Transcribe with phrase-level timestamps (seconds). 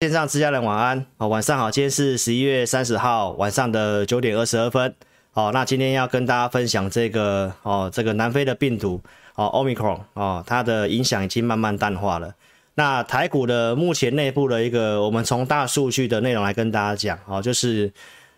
[0.00, 4.94] 线上之家人晚安，好，晚上好，今天是十一月三十号晚上的九点二十二分，
[5.32, 9.00] 好，那今天要跟大家分享这个哦，这个南非的病毒
[9.34, 12.32] 哦，Omicron 哦，它的影响已经慢慢淡化了。
[12.76, 17.92] 那台股的目前内部的一个，我们从大数据的内容来跟大家讲，哦，就是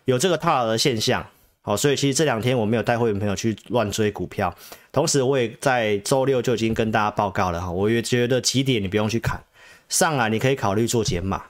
[0.05, 1.23] 有这个套牢的现象，
[1.61, 4.51] 好，所以其实这两天我没有带会员朋友去乱追股票，
[4.91, 9.39] 同时我也在周六就已经跟大家报告了哈，我也觉得几点你不用去砍，
[9.89, 11.43] 上来你可以考虑做减码。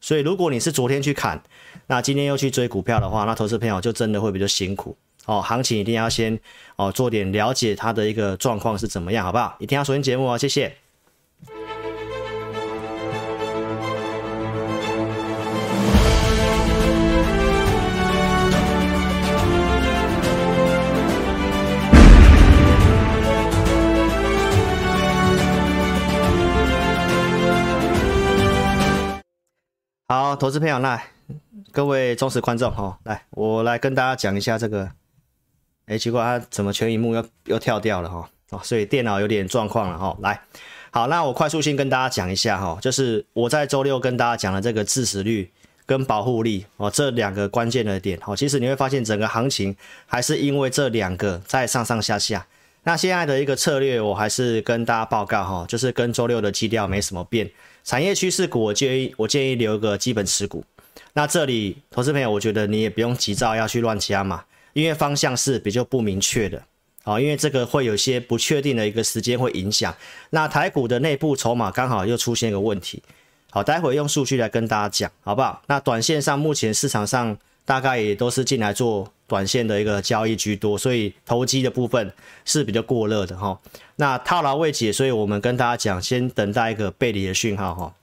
[0.00, 1.42] 所以，如果你是昨天去砍，
[1.86, 4.96] 那今天又去追股票的话，那投资朋友就真的会比较辛苦
[5.26, 5.40] 哦。
[5.42, 6.38] 行情一定要先
[6.76, 9.56] 哦做点了解它的一个状况是怎么样，好不好？
[9.58, 10.79] 一定要收听节目哦，谢谢。
[30.10, 31.06] 好，投资朋友，来，
[31.70, 34.90] 各位忠实观众哈，来，我来跟大家讲一下这个，
[35.86, 38.28] 哎，奇怪，它怎么全萤幕又又跳掉了哈？
[38.50, 40.16] 哦，所以电脑有点状况了哈。
[40.20, 40.42] 来，
[40.90, 45.48] 好，那我快速先跟大家讲一下哈，就是我在周六跟大家讲的这个致死率
[45.86, 52.44] 跟保护力哦，这两个关键的点哦，其实你会发现整个行情还是因为这两个在上上下下。
[52.84, 57.50] 那现在的一个策略，我还是跟大家报告哈，就是跟周六的基调没什么变。
[57.84, 60.64] 产业趋势股，我建议我建议留个基本持股。
[61.12, 66.62] 那这里，投资朋友，我觉得你也不用急躁要去乱加嘛，因为方向是比较不明确的
[67.04, 69.94] 啊，因为这个会有些不确定的一个时间会影响。
[70.30, 73.02] 那台股的内部筹码刚好又出现一个问题，
[73.50, 75.62] 好，待会用数据来跟大家讲，好不好？
[75.66, 77.36] 那短线上目前市场上
[77.70, 82.12] 大概也都是进来做短线的一个交易居多，所以投机的部分
[82.44, 83.56] 是比较过热的哈。
[83.94, 87.94] 那套牢未解，所以我们跟大家讲，先等待一个背离的讯号哈。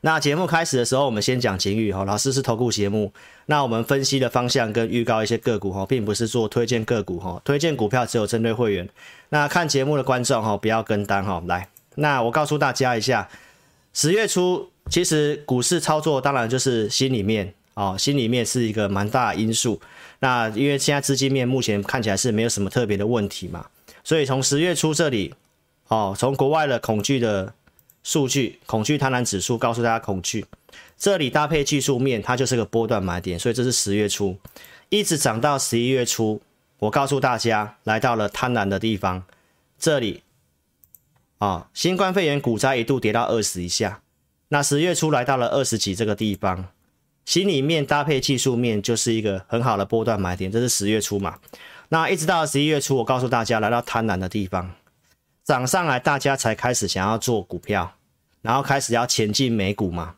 [0.00, 2.06] 那节目开始的时候，我们先讲情语哈。
[2.06, 3.12] 老师是投顾节目，
[3.44, 8.88] 那我们分析的方向跟预告一些个股哈，并不是做推荐个股哈，推荐股票只有针对会员。
[9.28, 11.42] 那看节目的观众哈，不要跟单哈。
[11.46, 13.28] 来，那我告诉大家一下，
[13.92, 19.80] 十月初其实股市操作当然就是心里面哦，心里面是一个蛮大的因素。
[20.18, 23.66] 那因为现在资金面目前看起来是没有什么特别的问题嘛，
[24.04, 25.34] 所以从十月初这里，
[25.88, 27.54] 哦，从国外的恐惧的
[28.02, 30.44] 数据，恐惧贪婪指数告诉大家恐惧，
[30.98, 34.36] 这里搭配技术面，它就是个波段买点，所以这是十月初，
[34.90, 36.42] 一直涨到十一月初，
[36.80, 39.24] 我告诉大家来到了贪婪的地方，
[39.78, 40.22] 这里，
[41.38, 44.02] 啊，新冠肺炎股灾一度跌到二十以下，
[44.48, 46.68] 那十月初来到了二十几这个地方。
[47.30, 51.38] 心里面搭配技术面就是一个很好的波段买点，这是十月初嘛？
[51.90, 54.74] 那一直到十一月初，我告诉大家来到贪婪的地方，
[55.44, 57.94] 涨上来，大家才开始想要做股票，
[58.42, 60.16] 然后开始要前进美股嘛，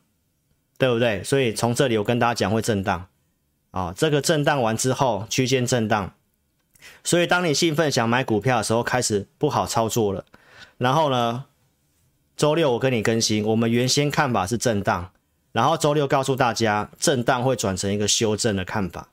[0.78, 1.22] 对不对？
[1.22, 3.06] 所以从这里我跟大家讲会震荡，
[3.72, 6.14] 啊，这个震荡完之后区间震荡，
[7.04, 10.24] 所以当你兴奋想买股票的时候，开始不好操作了。
[10.78, 11.44] 然后呢，
[12.38, 15.10] 周六我跟你更新，我们原先看法是震荡。
[15.52, 19.08] 然后周六告诉大家，震荡会转成一个修正的看法，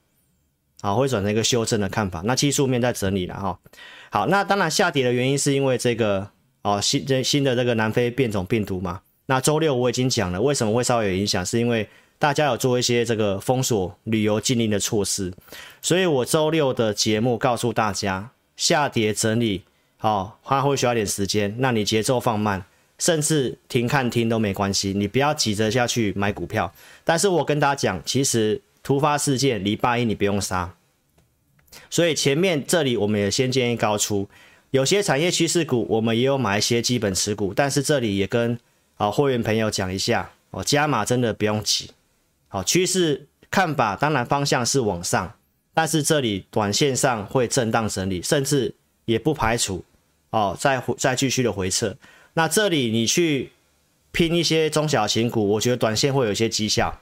[0.82, 2.22] 好，会转成一个修正的看法。
[2.26, 3.60] 那技术面在整理了哈，
[4.10, 6.30] 好，那当然下跌的原因是因为这个
[6.62, 9.02] 哦新这新的这个南非变种病毒嘛。
[9.26, 15.34] 那周六我已经讲了，为什么会稍微有影响，是因为大家有做一些这个封锁旅游禁令的措施，
[15.82, 19.64] 所以我周六的节目告诉大家，下跌整理，
[19.98, 22.66] 好，它会需要点时间，那你节奏放慢。
[23.00, 26.72] 甚至停看听都没关系，你不要急着下去买股票。
[27.04, 30.76] 但是我跟大家讲，其实突发事件礼拜一你不用杀，
[31.90, 34.30] 所以前面这里我们也先建议高出，
[34.72, 38.60] 有些产业趋势股我们也有买一些基本持股，但是这里也跟
[38.98, 41.92] 啊会员朋友讲一下哦，加码真的不用急，
[42.50, 45.34] 好，趋势看法当然方向是往上，
[45.74, 49.84] 但是这里短线上会震荡整理，甚至也不排除
[50.32, 51.96] 哦再再继续的回撤。
[52.34, 53.52] 那这里你去
[54.12, 57.02] 拼一些中小型股，我觉得短线会有一些绩效。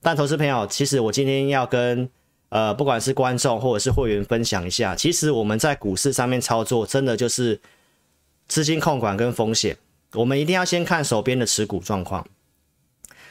[0.00, 2.08] 但投资朋友，其实我今天要跟
[2.48, 7.60] 呃不管是观众或者是会员分享一下，其实我们在股市上面操作，真的就是
[8.48, 9.76] 资金控管跟风险。
[10.14, 12.26] 我们一定要先看手边的持股状况，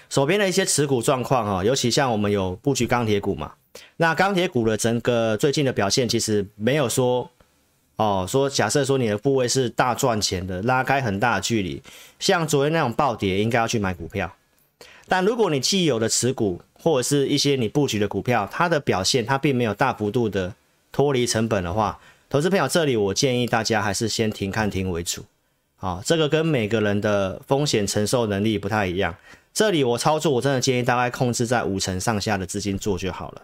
[0.09, 3.53] 手边的一些持股状况啊，尤其像我们有布局钢铁股嘛，
[3.97, 7.29] 那钢铁股的整个最近的表现，其实没有说。
[7.97, 11.81] 哦，说假设说你的部位是大赚钱的，拉开很大的距离，
[12.19, 14.33] 像昨天那种暴跌，应该要去买股票。
[15.07, 20.55] 但如果你既有的持股或者是一些你布局的股票，它的表现它并没有大幅度的
[20.91, 21.99] 脱离成本的话，
[22.29, 25.25] 投资朋友这里我建议大家还是先停看停为主。
[25.77, 29.15] 啊，这个跟每个人的风险承受能力不太一样。
[29.53, 33.41] 这里我操作，我真的建议大概控制在五成上下的资金做就好了。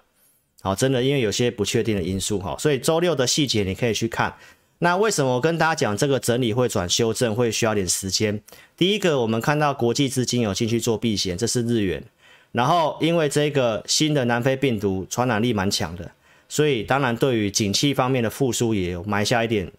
[0.67, 4.35] 好，真的，因为有些不确定的因素哈，所以周六的细节你可以去看。
[4.79, 8.41] 那为什么我跟大家讲这个整理会转修正会需要点时间？
[8.75, 12.03] 第一个，我们看到国际资金有进去做避险，这是日元。
[12.51, 16.11] 然后因为这个新的南非病毒传染力蛮强的，
[16.49, 19.71] 所以当然对于景气方面的复苏也有埋下一点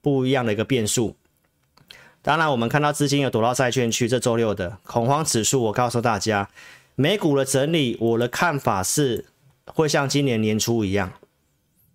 [0.00, 1.16] 不一样的一个变数。
[2.22, 6.48] 当然，我们看到资金有躲到债券去，这周六的恐慌指数，我告诉大家，
[6.94, 9.24] 美股的整理，我的看法是
[9.74, 11.12] 会像今年年初一样。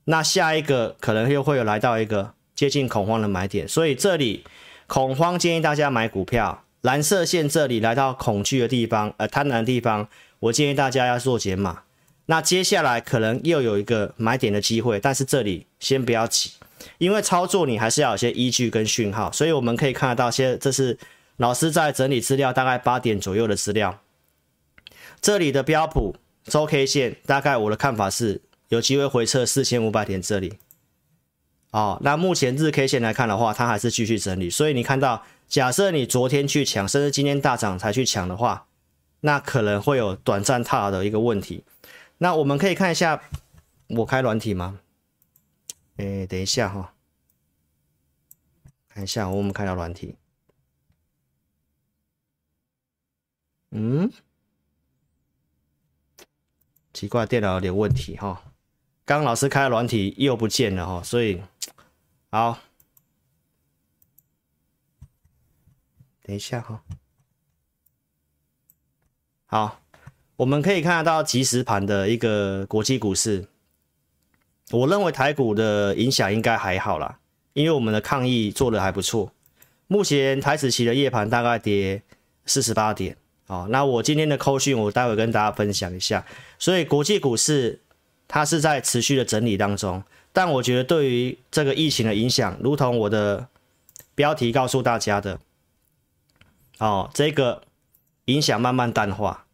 [0.06, 4.44] 那下一个可能又会有来到一个接近恐慌的买点，所以这里
[4.88, 6.64] 恐慌建议大家买股票。
[6.82, 10.08] 蓝色线这里来到恐惧的地方，呃，贪婪的地方，
[10.40, 11.82] 我建议大家要做减码。
[12.28, 16.52] 那接下来可能又有一个买点的机会，但是这里先不要急。
[17.00, 20.96] 因为操作你还是要有些依据跟讯号，所以我们可以看得到，现这是
[21.38, 24.00] 老师在整理资料，大概八点左右的资料。
[25.20, 30.58] 这里的标普周 K 线，大概我的看法是有机会回撤四千五百点这里。
[31.72, 38.68] 哦，那目前日 K 线来看的话，它还是继续整理，所以你看到，假设你昨天去抢，甚至今天大涨才去抢的话，
[39.22, 41.66] 那可能会有短暂套的一个问题。
[42.20, 43.22] 那我们可以看一下，
[43.88, 44.80] 我开软体吗？
[45.98, 46.94] 哎，等一下哈，
[48.88, 50.16] 看一下我们看到软体。
[53.72, 54.10] 嗯，
[56.96, 58.42] 奇怪，电脑有点问题哈。
[59.04, 61.42] 刚老师开的软体又不见了哈，所以
[62.32, 62.58] 好，
[66.24, 66.82] 等一下哈。
[69.46, 69.82] 好，
[70.38, 73.50] 我们可以看得到即时盘的一个国际股市。
[74.72, 77.20] 我认为台股的影响应该还好啦，
[77.52, 79.34] 因为我们的抗疫做的还不错。
[79.88, 82.02] 目前台指期的夜盘大概跌
[82.46, 86.26] 四十八点，哦，那我今天的扣讯我待会跟大家分享一下。
[86.58, 87.80] 所以国际股市
[88.28, 90.04] 它是在持续的整理当中，
[90.34, 93.48] 但我觉得对于这个疫情的影响，如同我的
[94.16, 95.40] 标题告诉大家的，
[96.80, 97.62] 哦，这个
[98.26, 99.46] 影响慢慢淡化。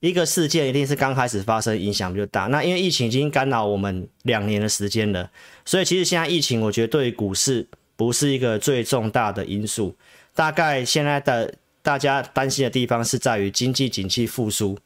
[0.00, 2.42] 一个事件一定是刚开始发生，影响比较大。
[2.48, 5.30] 那因为疫情已经干扰我们两年的时间了，
[5.64, 7.66] 所以其实现在疫情，我觉得对于股市
[7.96, 9.96] 不是一个最重大的因素。
[10.34, 11.54] 大概现在的
[11.84, 14.76] 大家担心的地方是在于经济景气复苏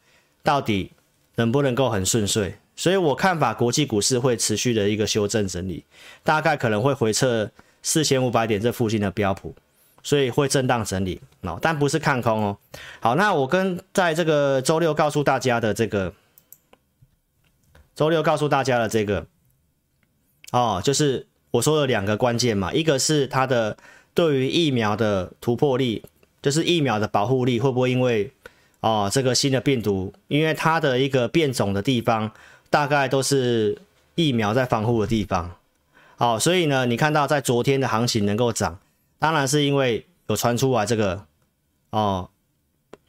[0.42, 0.90] 到底
[1.36, 2.56] 能不能够很顺遂。
[2.74, 5.84] 所以我看法，国际股市会持续的一个修正整理，
[6.22, 7.50] 大概可能会回测
[7.82, 9.54] 四千五百点这附近的标普。
[10.00, 12.56] 所以会震荡整理哦，但不是看空哦。
[13.00, 16.14] 好，那我跟在这个周六告诉大家的这个，
[17.94, 19.26] 周六告诉大家的这个，
[20.52, 23.76] 哦，就是我说的两个关键嘛，一个是它的
[24.14, 26.04] 对于疫苗的突破力，
[26.40, 28.30] 就是疫苗的保护力会不会因为
[28.80, 32.30] 哦这个新的病毒，因为它的一个变种的地方，
[32.70, 33.78] 大概都是
[34.14, 35.56] 疫苗在防护的地方。
[36.16, 38.78] 好，所以呢，你看到在昨天的行情能够涨。
[39.20, 41.24] 当然是因为有传出来这个
[41.90, 42.28] 哦，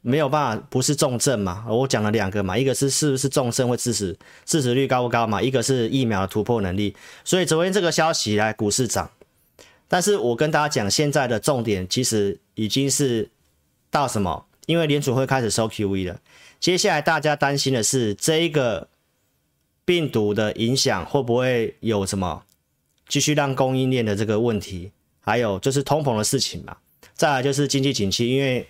[0.02, 1.66] 没有办法，不是重症嘛？
[1.70, 5.40] 我讲了两个嘛，一个是是不是重症会致死，致死率高不高嘛？
[5.40, 6.96] 一个是疫苗的突破能力。
[7.24, 9.08] 所以昨天这个消息来股市涨，
[9.90, 13.30] 但是我跟大家讲，现在的重点其实已经是
[13.92, 14.46] 到什么？
[14.68, 16.22] 因为联储会开始收 QE 了，
[16.60, 18.88] 接下来大家担心的是这一个
[19.84, 22.44] 病毒的影响会不会有什么
[23.08, 24.92] 继续让供应链的这个问题？
[25.22, 26.78] 还有就是通膨的事情嘛，
[27.14, 28.68] 再来就是经济景气，因为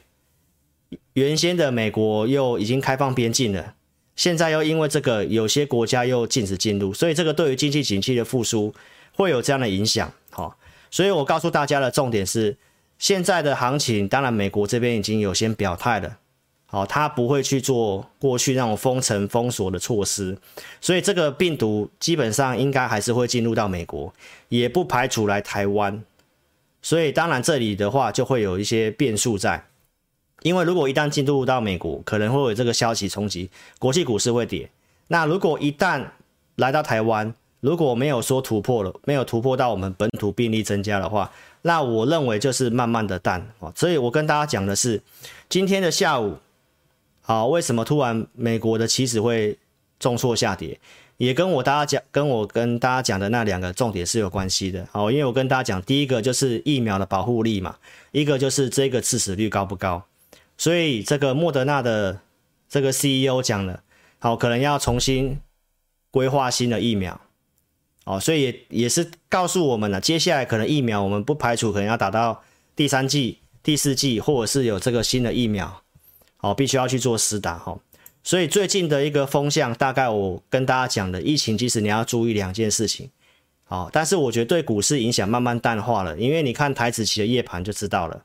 [1.14, 3.76] 原先的美国又已经开放边境了，
[4.16, 8.74] 现在又因为这个有些国家又禁止进入，所以这个对于经济景气的复苏
[9.14, 10.12] 会有这样的影响。
[10.30, 10.58] 好，
[10.91, 12.58] 所以我告诉大家的重点是，
[12.98, 16.17] 现在的行情，当然美国这边已经有先表态了，
[16.65, 20.38] 好，他不会去做过去那种封城封锁的措施，
[20.81, 24.13] 所以这个病毒基本上应该还是会进入到美国，
[24.50, 26.03] 也不排除来台湾。
[26.81, 29.65] 所以当然这里的话就会有一些变数在，
[30.43, 34.69] 因为如果一旦进入到美国，可能会有这个消息冲击，国际股市会跌。
[35.08, 36.05] 那如果一旦
[36.55, 41.32] 来到台湾，如果没有说突破了，没有突破到我们本土病例增加的话，
[41.63, 43.72] 那我认为就是慢慢的淡哦。
[43.75, 45.01] 所以我跟大家讲的是，
[45.50, 46.38] 今天的下午，
[47.25, 49.58] 啊，为什么突然美国的期指会
[50.00, 50.80] 重挫下跌？
[51.18, 57.75] 也跟我大家讲，跟我跟大家讲的那两个重点是有关系的，好，因为我跟大家讲，第一个就是疫苗的保护力嘛，
[58.13, 60.01] 一个就是这个致死率高不高，
[60.58, 62.22] 所以这个莫德纳的
[62.70, 63.84] 这个 CEO 讲了，
[64.20, 65.38] 好，可能要重新
[66.10, 67.20] 规划新的疫苗，
[68.10, 72.44] 哦，所以也也是告诉我们了，接下来可能疫苗我们不排除可能要打到
[72.75, 75.84] 第三季、第四季，或者是有这个新的疫苗，
[76.39, 77.78] 哦，必须要去做施打哈。
[78.24, 83.12] 所以最近的一个风向，大概我跟大家讲的疫情，其实你要注意两件事情，
[83.63, 88.24] 好，但是我觉得对股市影响慢慢淡化了，因为你看台子期的夜盘就知道了，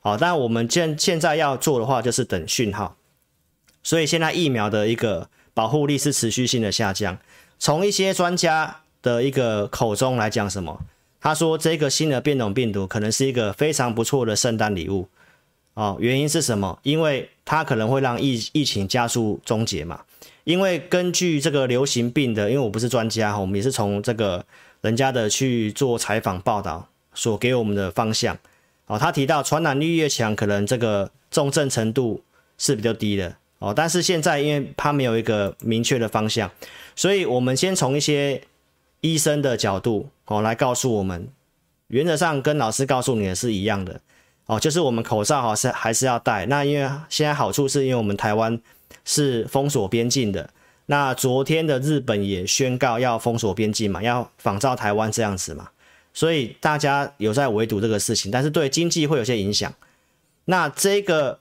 [0.00, 2.94] 好，但我们现现在要做的话，就是等讯号。
[3.82, 7.16] 所以现在疫苗的一个保护力是持续性的下降。
[7.58, 10.80] 从一些专家的一个口中来讲，什么？
[11.20, 15.06] 他说这个新的变种病毒可能是一个非常不错的圣诞礼物。
[15.74, 16.78] 哦，原因是什么？
[16.82, 20.00] 因为它可能会让疫疫情加速终结嘛。
[20.44, 24.44] 因为根据这个流行病的，因为我不是专家哈，我们也是从这个
[24.80, 28.38] 人家的去做采访报道所给我们的方向。
[28.86, 32.22] 哦，他提到传染力越强，可能这个重症程度
[32.56, 33.34] 是比较低的。
[33.58, 36.50] 哦，但是现在因为它没有一个明确的方向，
[36.94, 38.40] 所以我们先从一些
[39.04, 41.28] 医生的角度哦来告诉我们，
[41.88, 44.00] 原则上跟老师告诉你的是一样的
[44.46, 46.46] 哦，就是我们口罩好是还是要戴。
[46.46, 48.58] 那因为现在好处是因为我们台湾
[49.04, 50.48] 是封锁边境的，
[50.86, 55.68] 那昨天的日本也宣告要封锁边境嘛，要仿照台湾这样子嘛，
[56.12, 59.72] 所以大家有在围堵这个事情，但是对经济会有些影响。
[60.46, 61.40] 那这个。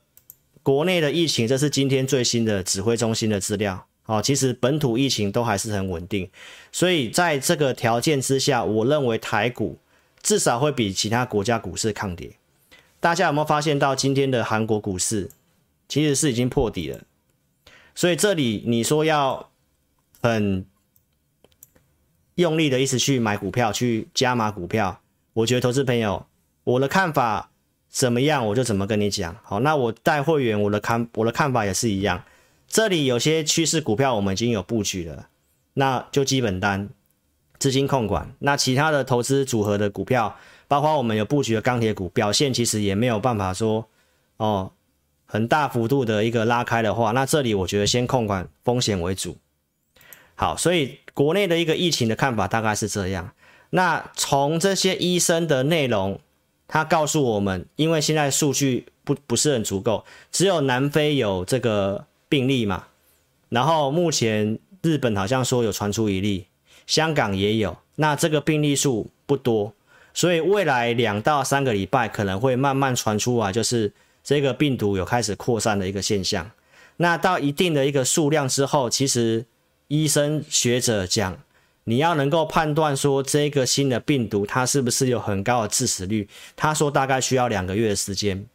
[0.65, 3.86] 国内的疫情，这是今天最新的指挥中心的资料。
[4.06, 6.30] 哦，其实本土疫情都还是很稳定，
[6.72, 9.80] 所以在这个条件之下，我认为台股
[10.22, 12.32] 至少会比其他国家股市抗跌。
[13.00, 15.30] 大家有没有发现到今天的韩国股市
[15.88, 17.02] 其实是已经破底了？
[17.96, 19.50] 所以这里你说要
[20.22, 20.66] 很
[22.36, 25.00] 用力的意思去买股票，去加码股票，
[25.34, 26.26] 我觉得投资朋友，
[26.64, 27.50] 我的看法。
[27.90, 29.38] 怎么样，我就怎么跟你讲。
[29.44, 32.24] 好，那我带会员，我的看我的看法也是一样。
[32.74, 35.27] 这里有些趋势股票我们已经有布局了，
[35.75, 36.89] 那就基本单
[37.60, 38.34] 资金控管。
[38.39, 40.36] 那其他的投资组合的股票，
[40.68, 43.88] 包括我们有布局的钢铁股，表现其实也没有办法说
[44.38, 44.72] 哦
[45.27, 49.38] 很大幅度的一个拉开的话，那这里我觉得先控管风险为主。
[50.34, 53.32] 好，所以国内的一个疫情的看法大概是这样。
[53.70, 56.20] 那从这些医生的内容。
[56.65, 62.88] 他告诉我们，因为现在数据不不是很足够，只有南非有这个病例嘛，
[63.50, 66.48] 然后目前日本好像说有传出一例，
[66.88, 69.72] 香港也有，那这个病例数不多，
[70.16, 76.50] 所以未来两到三个礼拜可能会慢慢传出啊，就是这个病毒有开始扩散的一个现象。
[76.98, 79.46] 那到一定的一个数量之后，其实
[79.90, 81.38] 医生学者讲。
[81.86, 88.46] 你要能够判断说这个新的病毒它是不是有很高的致死率，他说大概需要两个月的时间，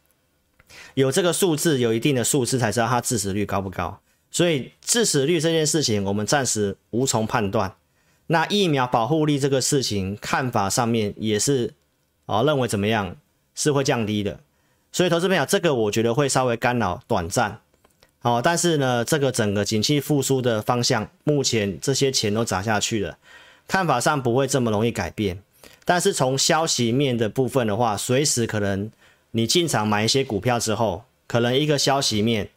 [0.93, 3.99] 有这个数字，有一定的数字才知道它致死率高不高。
[4.31, 7.73] 所以致死率这件事情我们暂时无从判断。
[8.27, 11.73] 那疫苗保护力这个事情看法上面也是
[12.27, 13.15] 啊，认为怎么样
[13.55, 14.39] 是会降低的。
[14.91, 17.59] 所以投资朋友，这个我觉得会稍微干扰短暂。
[18.19, 23.17] 好，但是呢，这个整个景气复苏的方向，目前这些钱都砸下去了，
[23.67, 25.41] 看法上不会这么容易改变。
[25.85, 28.91] 但是从消息面的部分的话，随时可能
[29.31, 32.49] 你进场买一些股票之后，可能一个消息面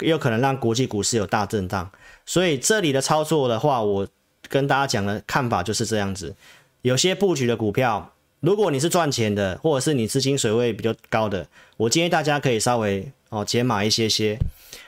[0.00, 1.90] 又可能让国际股市有大震荡。
[2.24, 4.08] 所以这里的操作的话，我
[4.48, 6.34] 跟大家讲的看法就是这样子。
[6.82, 14.38] 有些布局的股票，如果你是赚钱的，或者是你资金水位比较高的，我建议大家可以稍微哦减码一些些。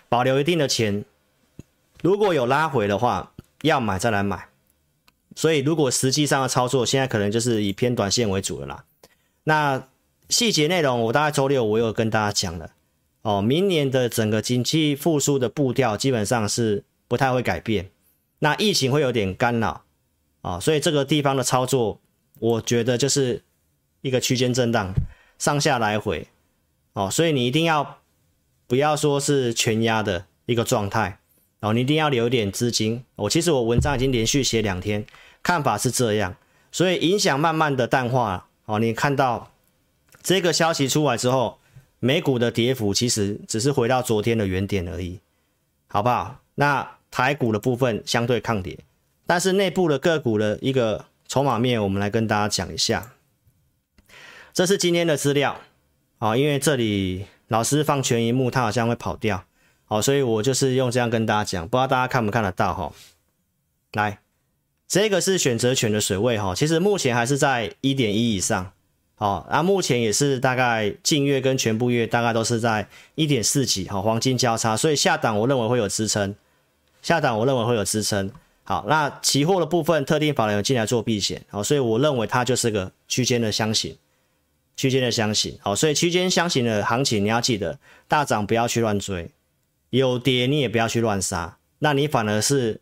[0.08, 1.04] 保留一定的钱，
[2.02, 4.48] 如果有拉回的话，要买再来买。
[5.36, 8.84] 所以，如果实际上的操作，现在可能就是以偏短线为主了啦。
[9.44, 9.82] 那
[10.28, 12.70] 细节内容，我大概周六我有跟大家讲了。
[13.22, 17.90] 哦，明年的整个经济复苏的步调基本上是不太会改变。
[18.38, 19.84] 那疫情会有点干扰
[20.40, 22.00] 啊，哦，所以这个地方的操作，
[22.38, 23.42] 我觉得就是
[24.02, 24.92] 一个区间震荡，
[25.38, 26.28] 上下来回。
[26.92, 27.98] 哦，所以你一定要。
[28.68, 31.20] 不要说是全压的一个状态
[31.60, 33.02] 哦，你一定要留一点资金。
[33.16, 35.06] 我其实我文章已经连续写两天，
[35.42, 36.36] 看法是这样，
[36.70, 38.78] 所以影响慢慢的淡化哦。
[38.78, 39.50] 你看到
[40.22, 41.58] 这个消息出来之后，
[42.00, 45.20] 美股的跌幅其实只是回到昨天的原点而已，
[45.86, 46.40] 好不好？
[46.54, 48.78] 那台股的部分相对抗跌，
[49.26, 53.12] 但是内部的个股的一个筹码面，我们来跟大家讲一下。
[54.52, 55.60] 这是今天的资料
[56.18, 57.26] 啊，因为这里。
[57.48, 59.42] 老师放全萤幕，他好像会跑掉，
[59.86, 62.92] 好，所以我就是用这样跟大家讲，不知道大家看不看得到哈？
[63.92, 64.18] 来，
[64.86, 68.70] 这个是选择权的水位哈，其实目前还是在一点一以上，
[69.18, 76.34] 好，啊，目前也是大概近月跟全部月大概都是在一点四几，好，黄金交叉，所以下档我认为会有支撑，
[77.02, 78.30] 下档我认为会有支撑，
[78.62, 83.96] 好，那期货的部分特定法人有进来做避险，好，所以我认为它就是个区间的箱型。
[84.76, 89.28] 区间的箱型，好，所以区间箱型的行情你要记得，大涨不要去乱追，
[89.90, 92.80] 有跌你也不要去乱杀，那你反而是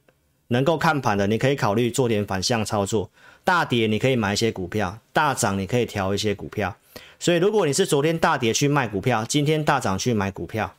[0.48, 3.10] 能够看盘的，你可以考虑做点反向操作，
[3.46, 6.76] 大跌你可以买一些股票，大涨你可以调一些股票，
[7.20, 10.74] 所以如果你是昨天大跌去卖股票，今天大涨去买股票，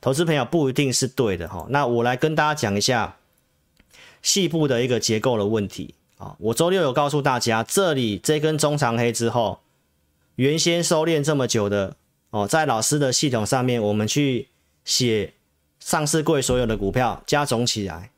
[0.00, 3.16] 投资朋友不一定是对的哈，那我来跟大家讲一下
[4.20, 5.94] 细部的一个结构的问题。
[6.16, 9.60] 啊，我周六有告诉大家，这里这根中长黑之后，
[10.34, 11.94] 原先收敛这么久的
[12.30, 14.48] 哦，在老师的系统上面，我们去
[14.84, 15.34] 写
[15.78, 18.10] 上市柜所有的股票加总起来，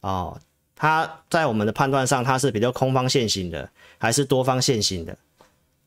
[0.00, 0.40] 哦，
[0.82, 5.16] 它在我们的判断上，它是比较空方线型的，还是多方线型的？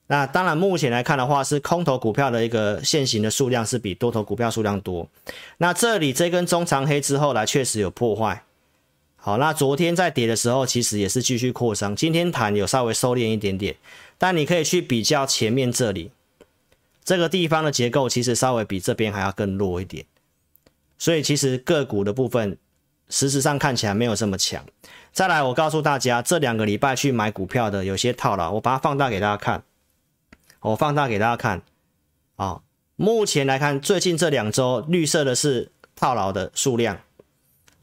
[0.08, 5.06] 那当然，目前来看的话，是空头股票的一个线型的数量是比多头股票数量多。
[5.58, 8.44] 那这里这根中长黑之后来，确实有破坏。
[9.18, 11.94] 好，那昨天在跌的时候，其实也是继续扩张。
[11.94, 13.76] 今天盘有稍微收敛一点点，
[14.18, 16.12] 但你可以去比较前面这里
[17.04, 20.06] 这个地方的结构，其实稍微比这边还要更弱一点。
[20.98, 22.58] 所以其实个股的部分，
[23.10, 24.64] 实质上看起来没有这么强。
[25.12, 29.64] 再来，我告诉大家，这两个礼拜去买股票的有些套牢，我把它放大给大家看。
[30.62, 31.62] 我放大给大家看。
[32.36, 32.62] 啊，
[32.96, 37.00] 目前来看，最近这两周绿色的是套牢的数量。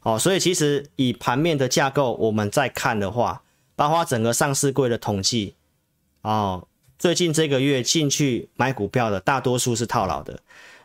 [0.02, 3.42] 哦，所以其实以盘面的架构，我们再看的话，
[3.76, 5.54] 包括整个上市柜的统计，
[6.22, 6.66] 哦，
[6.98, 10.40] 最近这个月进去买股票的大多数是套牢的，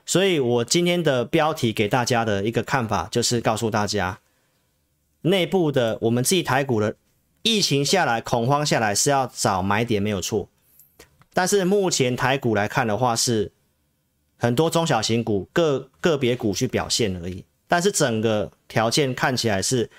[0.05, 4.19] 所以我今天的标题给大家的一个看法，就是告诉大家，
[5.21, 6.95] 内部的我们自己台股的
[7.41, 10.49] 疫情下来，恐慌下来是要找买点没有错，
[11.33, 13.51] 但是目前台股来看的话，是
[14.37, 17.43] 很多中小型股个个别股去表现而已。
[17.67, 19.89] 但是整个条件看起来是，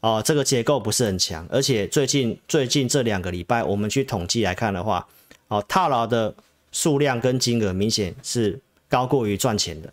[0.00, 5.06] 哦，这个结构不是很强，而且最近最近这两个礼拜，我们去统计来看的话，
[5.48, 6.34] 哦，套牢的
[6.70, 9.92] 数量跟金额明显是高过于赚钱的，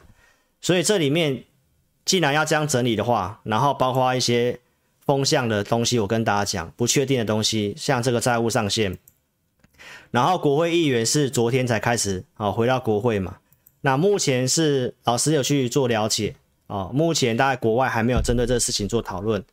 [0.59, 1.43] 所以这里面
[2.03, 4.59] 既然要这样整理的话，然后包括一些
[5.05, 8.97] 风向的东西，我跟大家讲不确定的东西，像这个债务上限，
[10.11, 13.37] 然后国会议员是昨天才开始哦回到国会嘛，
[13.81, 16.35] 那目前是老师有去做了解。
[16.67, 19.43] 哦，目前大概国外还没有针对这个事情做讨论。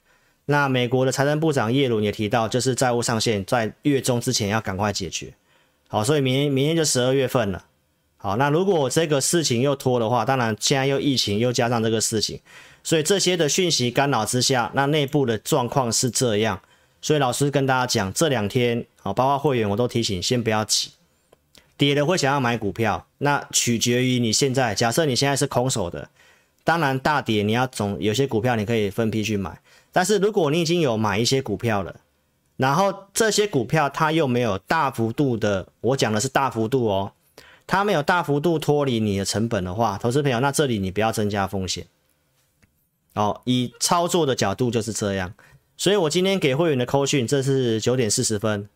[0.44, 5.34] 那美国的财政部长耶伦也提到，就是债务上限在月中之前要赶快解决。
[5.88, 7.64] 好，所以明年明天就十二月份了。
[8.18, 12.40] 好，那如果这个事情又拖的话，当然现在又疫情又加上这个事情，
[12.82, 16.60] 所以这些的讯息干扰之下，那内部的状况是这样。
[17.00, 20.90] 所以老师跟大家讲，这两天好，包括会员我都提醒，先不要急，
[21.76, 26.08] 跌了会想要买股票，那取决于你现在，假设你现在是空手的。
[26.64, 29.60] 当然，大跌你要总有些股票你可以分批去买，
[29.92, 31.94] 但是如果你已经有买一些股票了，
[32.56, 37.12] 然后这些股票它又没有大幅度的，我讲的是大幅度哦，
[37.66, 41.86] 它没有大幅度脱离你的成本的话，投资朋友，那这里你不要增加风险。
[43.14, 45.34] 哦，以操作的角度就是这样，
[45.76, 48.68] 所以我今天给会员的扣讯，这是九点四十分，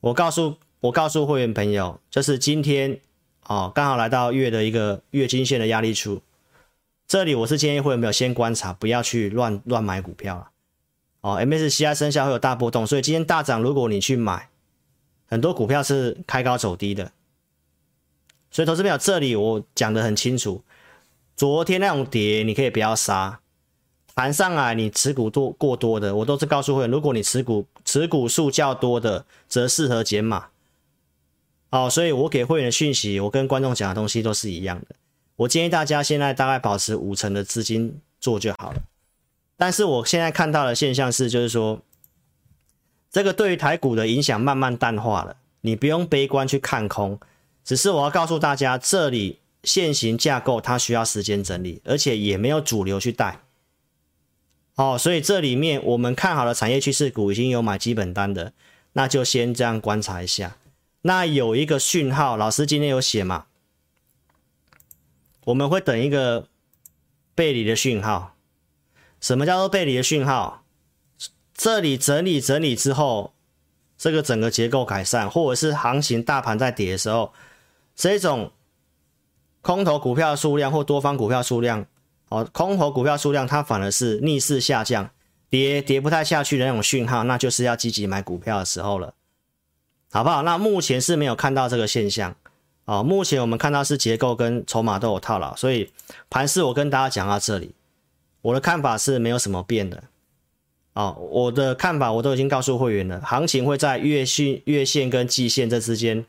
[0.00, 3.00] 我告诉我告诉会员朋友，就是今天
[3.46, 6.22] 哦，刚好来到月的一个月均线的压力处。
[7.06, 10.48] 这里我是建议会员没有先观察，不要去乱乱买股票了。
[11.20, 14.48] 哦，MSCI 生效会有大波动，所以今天大涨，如果你去买，
[15.26, 17.12] 很多股票是开高走低的。
[18.50, 20.64] 所以投资朋友这里我讲的很清楚，
[21.36, 23.40] 昨天那种跌你可以不要杀，
[24.14, 30.48] 盘上来你持股多过多的，我都是告诉会员，如果你持股持股数较多的，则适合减码。
[31.70, 34.94] 哦，所以我给会员的讯息，我跟观众讲的东西都是一样的。
[35.36, 38.82] 我建议大家现在大概保持五成的资金做就好了。
[39.56, 41.80] 但是我现在看到的现象是，就是说
[43.10, 45.36] 这个对于台股的影响慢慢淡化了。
[45.62, 47.18] 你不用悲观去看空，
[47.64, 53.40] 只是我要告诉大家，这里现行架构它需要时间整理，而且也没有主流去带。
[54.74, 58.52] 哦，所以这里面我们看好的产业趋势股已经有买基本单的，
[58.94, 60.56] 那就先这样观察一下。
[61.02, 63.46] 那有一个讯号，老师今天有写嘛？
[65.44, 66.48] 我们会等一个
[67.34, 68.36] 背离的讯号。
[69.20, 70.64] 什么叫做背离的讯号？
[71.54, 73.34] 这里整理整理之后，
[73.98, 77.32] 这个整个结构改善，或者是行情大盘在跌的时候，
[77.94, 78.52] 这种
[79.62, 81.86] 空头股票数量或多方股票数量，
[82.28, 85.08] 哦，空头股票数量它反而是逆势下降，
[85.48, 89.14] 跌跌不太下去的那种讯号，那就是要积极买股票的时候了，
[90.10, 90.42] 好不好？
[90.42, 92.36] 那目前是没有看到这个现象。
[92.84, 95.92] 哦，目前我们看到是结构跟筹码都有套牢，所以
[96.28, 97.76] 盘势我跟大家讲到这里，
[98.40, 100.02] 我的看法是没有什么变的。
[100.94, 106.26] 哦，我的看法我都已经告诉会员了，行情会在月线、月线跟季线这之间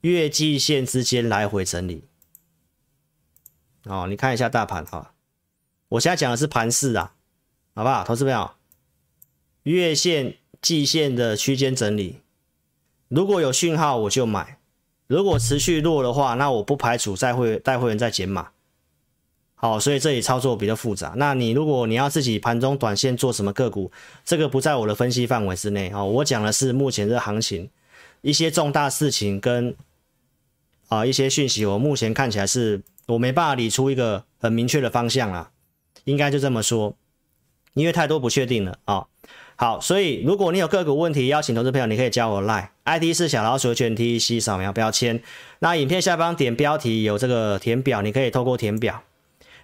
[0.00, 2.04] 月季线之间来回整理。
[3.84, 5.12] 哦，你看一下大盘哈，
[5.88, 7.14] 我现在讲的是盘势啊，
[7.74, 8.02] 好不好？
[8.04, 8.50] 投资朋友，
[9.64, 12.20] 月线、季线的区间整理，
[13.08, 14.58] 如果有讯号我就买，
[15.06, 18.48] 如果持续弱的话，那我不排除再会带会员再减码。
[19.56, 21.14] 好，所以这里操作比较复杂。
[21.16, 23.90] 那你如果你要自己盘中短线做什么个股，
[24.24, 26.04] 这个不在我的分析范围之内啊。
[26.04, 27.70] 我讲的是目前这行情
[28.20, 29.74] 一些重大事情跟
[30.88, 35.50] 啊一些讯息，我目前看起来是我没办法理出一个很明确的方向啊，
[36.04, 36.94] 应该就这么说，
[37.74, 39.06] 因为太多不确定了啊。
[39.56, 45.22] 好，所以如果你有个股问题，邀请投资朋友，你可以加我 Line，ID 是小老鼠的全 T C 扫描标签。
[45.60, 49.02] 那影片下方点标题有这个填表，你可以透过填表。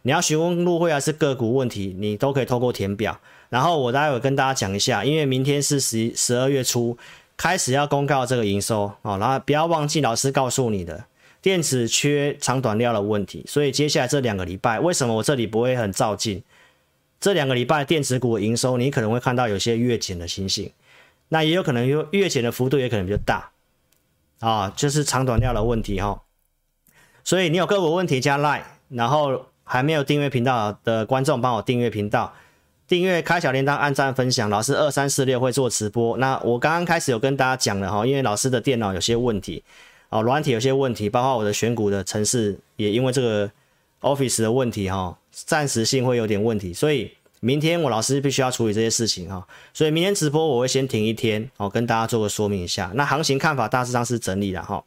[0.02, 3.18] 你要询问入会还是个股问题，你都可以透过填表。
[3.48, 6.96] 然后我待会跟大家讲一下，因为明天是十十二月初
[7.36, 11.04] 开始要公告这个营收哦，然后不要忘记老师告诉你的
[11.42, 13.44] 电子缺长短料的问题。
[13.46, 16.42] 所以接下来这两个礼拜，为什么我这里不会很照进？
[17.20, 20.72] 这两个礼拜电子股营收，你可能会看到有些月减的情形，
[21.28, 23.50] 那也有可能有月减的幅度也可能比较大
[24.40, 26.22] 啊，就是长短料的问题哈。
[27.24, 29.46] 所以你有个股问题加 Line，然后。
[29.62, 32.34] 还没有订阅频道的观众，帮我订阅频道，
[32.88, 34.50] 订阅开小铃铛，按赞分享。
[34.50, 36.16] 老师二三四六会做直播。
[36.16, 39.62] 那我刚刚开始有跟大家讲了哈，因为老师的电脑有些问题，
[40.10, 43.50] 哦，软体有些问题，包括我的选股的程式也因为这个
[44.02, 52.90] Office 的问题哈，暂时性会有点问题，所以明天我老师必须要处理这些事情哈，所以明天直播我会先停一天，哦，跟大家做个说明一下。
[52.94, 54.84] 那行情看法大致上是整理了哈。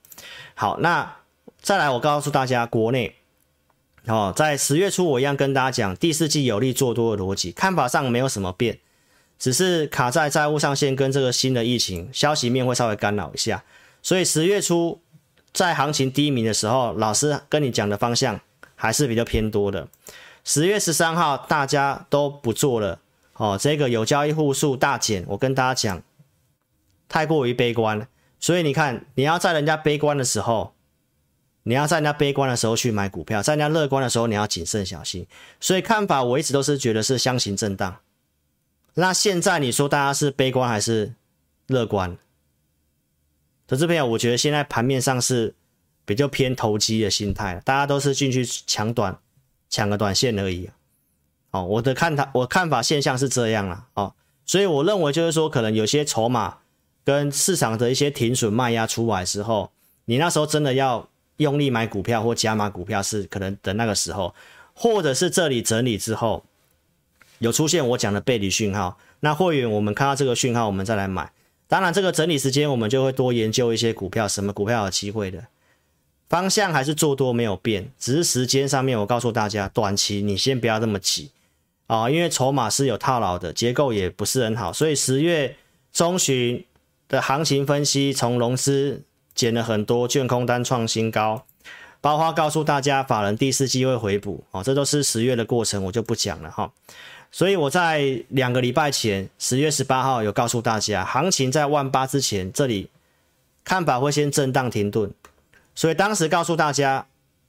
[0.54, 1.16] 好，那
[1.62, 3.16] 再来我告诉大家国内。
[4.06, 8.80] 哦，在十月初，我一样跟大家讲，第四季有利做多的逻辑，看法上没有什么变，
[9.40, 13.64] 只是卡在债务上限跟这个新的疫情消息面会稍微干扰一下。
[14.02, 15.00] 所以十月初
[15.54, 18.39] 在行情低迷的时候，老师跟你讲的方向
[18.76, 19.88] 还是比较偏多的。
[20.44, 23.00] 十月十三号大家都不做了，
[23.36, 26.02] 哦，这个有交易户数大减，我跟大家讲，
[27.08, 28.08] 太过于悲观，
[28.39, 30.74] 所以你看，你要在人家悲观的时候。
[31.66, 35.26] 你要在人家悲观的时候去买股票，在人家乐观的时候你要谨慎小心。
[35.62, 38.00] 所以看法我一直都是觉得是箱型震荡。
[38.96, 41.13] 那现在你说大家是悲观还是
[41.68, 42.18] 乐观？
[43.67, 45.54] 投资朋友，我觉得现在盘面上是
[46.06, 49.17] 比较偏投机的心态，大家都是进去抢短，
[49.69, 50.69] 抢个短线而已。
[51.52, 53.88] 哦，我的看法，我看法现象是这样了。
[53.93, 54.13] 哦，
[54.45, 56.58] 所以我认为就是说，可能有些筹码
[57.04, 59.71] 跟市场的一些停损卖压出来之后，
[60.06, 61.10] 你那时候真的要。
[61.38, 64.36] 用力买股票或加码股票是可能等那个时候，
[64.76, 66.45] 或者是这里整理之后
[67.39, 71.32] 有出现我讲的背离讯号，那会员我们看到这个讯号，我们再来买。
[71.67, 75.45] 当然，这个整理时间我们就会多研究一些股票，什么股票有机会的
[76.30, 81.32] 方向还是做多没有变，只是时间上面我告诉大家，短期你先不要这么急
[81.88, 85.56] 啊，因为筹码是有套牢的，结构也不是很好，所以十月
[85.91, 86.65] 中旬
[87.08, 89.04] 的行情分析从融资。
[89.36, 91.43] 减了很多，券空单创新高，
[91.99, 96.71] 包括告诉大家法人第四季会回补哦，这都是十月的过程，我就不讲了哈。
[97.34, 102.91] 所以我在两个礼拜前，十月十八号有告诉大家，行情在万八之前，这里
[103.63, 105.12] 看法会先震荡停顿，
[105.74, 107.08] 所以当时告诉大家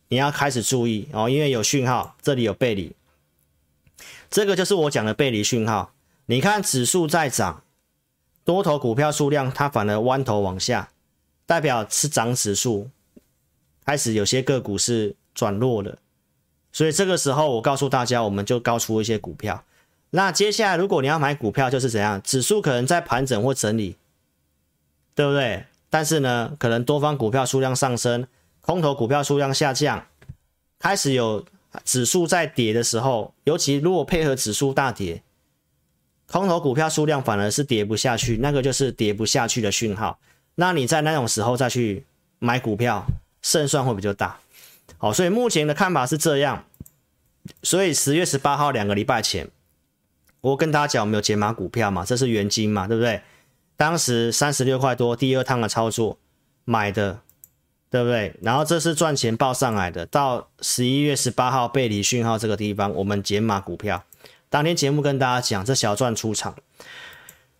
[0.08, 2.96] 你要开始注意哦，因为有讯号，这里有背离，
[4.30, 5.92] 这个就是我讲的背离讯号。
[6.24, 7.62] 你看指数在涨，
[8.42, 10.88] 多头股票数量它反而弯头往下。
[11.44, 12.88] 代表是涨指数，
[13.84, 15.98] 开始有些个股是转弱了，
[16.72, 19.62] 所以这个时候我告诉大家，我们就高出一些股票。
[20.14, 22.22] 那接下来如果你要买股票，就是怎样？
[22.22, 23.96] 指数可能在盘整或整理，
[25.12, 25.64] 对不对？
[25.90, 28.24] 但是呢，可能多方股票数量上升，
[28.60, 30.06] 空头股票数量下降，
[30.78, 31.44] 开始有
[31.84, 35.20] 指数在跌的时候，尤其如果配合指数大跌，
[36.28, 40.20] 空头股票数量反而是跌不下去，那个就是跌不下去的讯号。
[40.54, 42.06] 那你在那种时候再去
[42.38, 43.04] 买股票，
[43.42, 44.38] 胜算会比较大。
[44.96, 46.64] 好，所以目前的看法是这样。
[47.64, 49.50] 所以十月十八号两个礼拜前，
[50.44, 53.22] 我跟大家讲，我们有减码股票嘛，这是原金嘛，对不对？
[53.78, 56.18] 当时三十六块多，第二趟的操作
[56.66, 57.20] 买的，
[57.88, 58.36] 对不对？
[58.42, 60.04] 然后这是赚钱报上来的。
[60.04, 64.04] 到十一月十八号背离讯号这个地方，我们减码股票。
[64.50, 66.54] 当天节目跟大家讲，这小赚出场。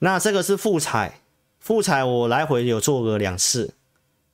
[0.01, 1.21] 那这个是复彩。
[1.59, 3.73] 复彩我来回有做个两次，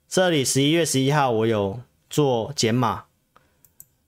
[0.08, 3.04] 这里十一月十一号我有做减码，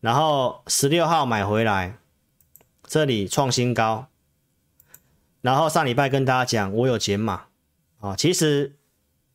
[0.01, 1.97] 然后十六号买回来，
[2.85, 4.09] 这里创新高，
[5.43, 7.49] 然后上礼拜跟大家讲我有减码
[8.01, 8.77] 啊，其实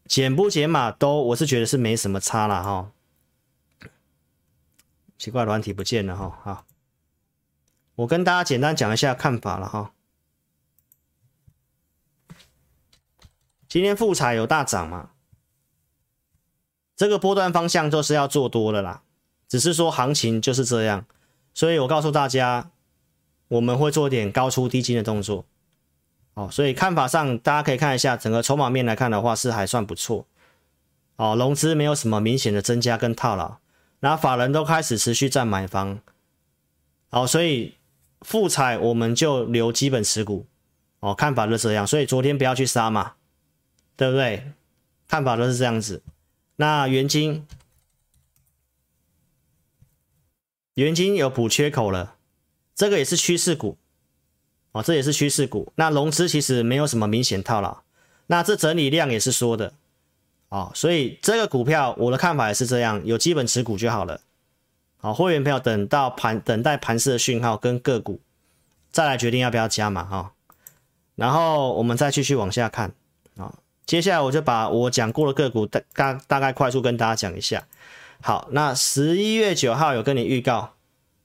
[0.05, 2.91] 减不减码都，我是觉得是没什么差了哈。
[5.17, 6.39] 奇怪，软体不见了哈。
[6.43, 6.65] 好，
[7.95, 9.91] 我跟大家简单讲一下看法了哈。
[13.67, 15.11] 今天富彩有大涨嘛？
[16.95, 19.03] 这个波段方向就是要做多的啦，
[19.47, 21.05] 只是说行情就是这样，
[21.53, 22.71] 所以我告诉大家，
[23.49, 25.45] 我们会做点高出低进的动作。
[26.37, 30.27] 哦，所以看法上大家可以看一下整个筹码面来看的话是还算不错。
[31.15, 33.57] 哦，融资没有什么明显的增加跟套牢，
[33.99, 35.99] 然后法人都开始持续在买方。
[37.09, 37.73] 哦，所以
[38.21, 40.45] 富彩我们就留基本持股。
[40.99, 43.13] 哦，看法是这样，所以昨天不要去杀嘛。
[43.95, 44.51] 对不对？
[45.07, 46.03] 看法都是这样子。
[46.57, 47.47] 那元金，
[50.75, 52.17] 元金有补缺口了，
[52.75, 53.75] 这个也是趋势股
[54.71, 55.71] 哦，这也是趋势股。
[55.75, 57.79] 那融资其实没有什么明显套牢，
[58.27, 59.73] 那这整理量也是说的
[60.49, 64.21] 哦，所以这个股票我的看法也是这样，有基本持股就好了。
[64.99, 68.19] 好，会员朋友等到盘等待盘势的讯号跟个股，
[68.91, 70.33] 再来决定要不要加码哈。
[71.15, 72.93] 然后我们再继续往下看
[73.37, 73.53] 啊。
[73.85, 77.65] 接下来我就把我讲过的个股大大大概快速跟大家讲一下。
[78.21, 80.73] 好，那十一月九号有跟你预告，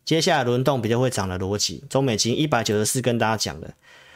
[0.05, 3.75] 接下来轮动比较会涨的逻辑，中美金一百九十四跟大家讲的。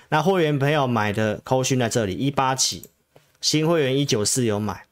[0.08, 2.88] 那会员朋友买的扣讯在这里一八起，
[3.40, 4.84] 新会员一九四有买，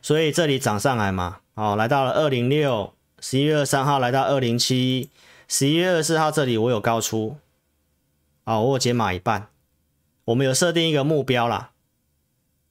[0.00, 5.10] 所以这里涨上来嘛，哦，来到了二零六，十一月二三号来到二零七，
[5.46, 7.36] 十一月二十四号这里我有高出，
[8.44, 9.48] 哦，我有减码一半，
[10.26, 11.70] 我们有设定一个目标啦。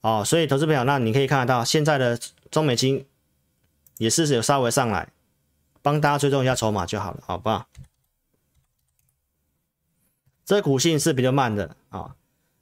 [0.02, 3.06] 哦，所以投资朋友，那你可以看得到现在的中美金
[4.00, 5.10] 也是有稍微上来，
[5.82, 7.68] 帮大家追踪一下筹码就好了，好不好？
[10.46, 12.16] 这股性是比较慢的啊、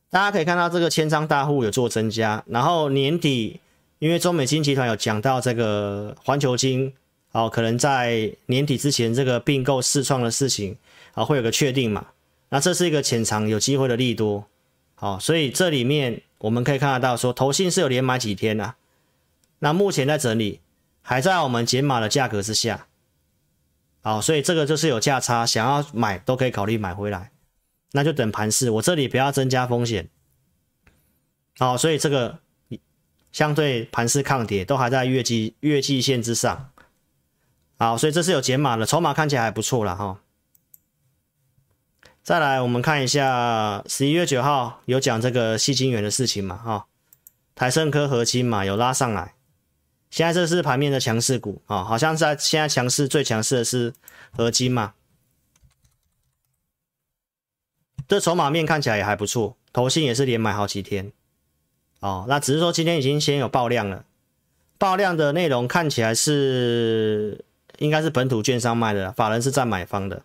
[0.10, 3.60] 大家可以看到这个千张大户有做增加，然后年底
[4.00, 6.94] 因为中美金集团有讲到这个环球金，
[7.32, 10.78] 哦，可能在年底之前这个并购试创的事情
[11.14, 12.08] 啊、会有个确定嘛，
[12.50, 14.46] 那这是一个潜藏有机会的利多，
[14.96, 16.22] 好、哦，所以这里面。
[16.40, 18.76] 我们可以看得到，说投信是有连买几天呐、啊，
[19.60, 20.62] 那目前在整理，
[21.02, 22.88] 还在我们减码的价格之下，
[24.10, 27.32] 好，所以这个就是有价差，想要买都可以考虑买回来，
[27.92, 30.10] 那就等盘势，我这里不要增加风险，
[31.60, 32.40] 好，所以这个
[33.32, 36.72] 相对盘势抗跌，都还在月季月季线之上，
[37.78, 40.20] 好，所以这是有减码的，筹码看起来还不错了哈。
[42.24, 46.58] 再来，我们看一下十一月九号有讲这个细晶圆的事情嘛？
[46.58, 46.88] 哈，
[47.54, 49.36] 台胜科合晶嘛，有拉上来。
[50.10, 53.94] 现在这是盘面的强势股啊，好像在现在强势最强势的是
[54.32, 54.94] 合金嘛。
[58.08, 61.12] 这筹码面看起来也还不错，投信也是连买好几天。
[62.00, 64.06] 哦，那只是说今天已经先有爆量了，
[64.80, 67.46] 爆量的内容看起来是
[67.78, 70.24] 应该是本土券商卖的，法人是占买方的。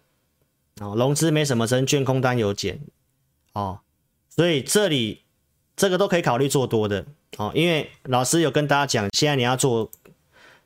[0.81, 2.81] 哦，融资没什么增，券空单有减，
[3.53, 3.81] 哦，
[4.31, 5.24] 所以这里
[5.77, 7.05] 这个都可以考虑做多的，
[7.37, 9.91] 哦，因为老师有跟大家讲，现在你要做，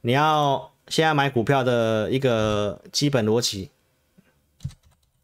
[0.03, 3.71] 你要现在买股票的一个基本逻辑，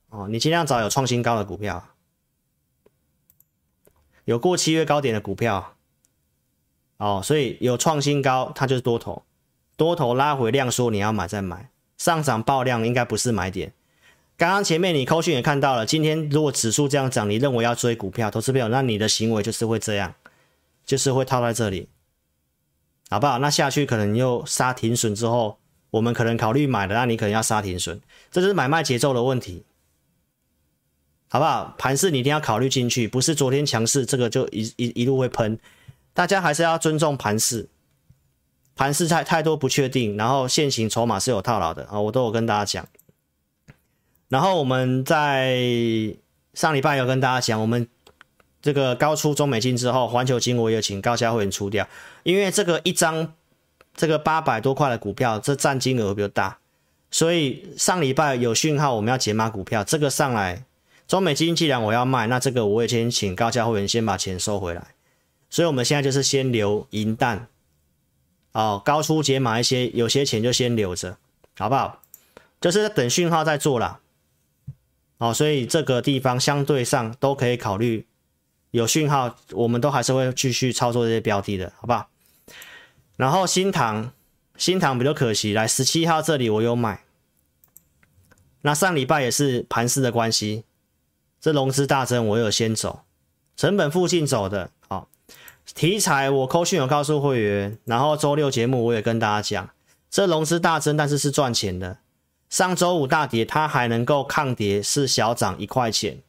[0.09, 1.87] 哦，你尽量找有创新高的股票，
[4.25, 5.75] 有过七月高点的股票，
[6.97, 9.23] 哦，所以有创新高，它就是多头，
[9.77, 11.69] 多头拉回量缩，你要买再买，
[11.99, 13.75] 上涨爆量应该不是买点。
[14.37, 20.13] 刚刚前面你扣讯也看到了，今天如果指数这样涨，你认为要追股票，投资朋友，那你的行为就是会这样，
[20.85, 21.89] 就是会套在这里，
[23.09, 23.39] 好不好？
[23.39, 25.59] 那下去可能又杀停损之后，
[25.91, 28.01] 我们可能考虑买的，那你可能要杀停损，
[28.33, 29.63] 这就是买卖节奏的问题，
[31.29, 31.73] 好不好？
[31.79, 35.57] 盘势你一定要考虑进去，不是昨天强势这个就一一一路会喷，
[36.13, 37.69] 大家还是要尊重盘势，
[38.75, 42.89] 盘势太太多不确定，然后现行筹码是有套牢的啊，我都有跟大家讲。
[44.35, 45.63] 然后我们在
[46.55, 47.87] 上礼拜有跟大家讲，我们
[48.61, 51.87] 这个高出中美金之后，环球金我也请高价会员出掉，
[52.25, 53.33] 因为这个一张
[53.95, 56.59] 这个八百多块的股票，这占金额比较大，
[57.13, 60.65] 所以上礼拜有讯号我们要解码股票，这个上来
[61.07, 64.85] 中美金既然我要卖，那这个我也先请高价会员先把钱收回来，
[65.49, 67.47] 所以我们现在就是先留银弹，
[68.51, 71.17] 哦，高出解码一些，有些钱就先留着，
[71.57, 72.03] 好不好？
[72.61, 74.01] 就是等讯号再做了。
[75.19, 78.07] 哦，所以这个地方相对上都可以考虑，
[78.73, 82.09] 有讯号，我们都还是会继续操作这些标的的，好不好？
[83.17, 84.13] 然后新塘，
[84.57, 87.05] 新塘比较可惜，来十七号这里我有买，
[88.63, 90.65] 那上礼拜也是盘势的关系，
[91.41, 93.05] 这融资大增我有先走，
[93.57, 95.09] 成本附近走的，好，
[95.77, 99.71] 题材我扣讯有告诉会员，然后周六节目我也跟大家讲，
[100.11, 101.99] 这融资大增，但是是赚钱的。
[102.55, 106.23] 上周五大跌，它还能够抗跌，是小涨一块钱，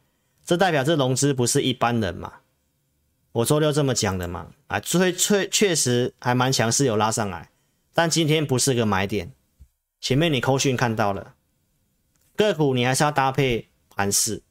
[0.44, 2.40] 这代表这融资不是一般人嘛？
[3.30, 4.48] 我周六这么讲的嘛？
[4.66, 7.50] 啊，确确确实还蛮强势，有拉上来，
[7.94, 9.30] 但今天不是个买点。
[10.00, 11.34] 前面你扣讯看到了，
[12.34, 14.42] 个股你还是要搭配盘势。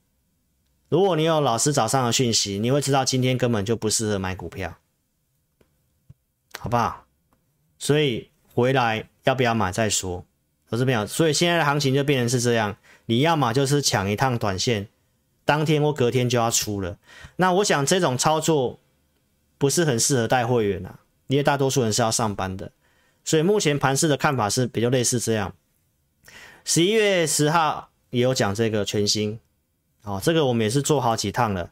[0.88, 4.78] 如果你有老师早上的讯息，你会知道今天根本就不适合买股票，
[6.58, 7.06] 好不好？
[7.78, 10.26] 所以回来要不要买再说。
[10.76, 14.90] 投资朋友，所以现在的行情就变成是这样，你要么就是抢一趟短线，
[15.46, 16.98] 当天或隔天就要出了。
[17.38, 18.78] 那我想这种操作
[19.58, 22.74] 不是很适合带会员啊，因为大多数人是要上班的。
[23.24, 25.56] 所以目前盘市的看法是比较类似这样。
[26.66, 29.40] 十一月十号也有讲这个全新，
[30.04, 31.72] 哦，这个我们也是做好几趟了。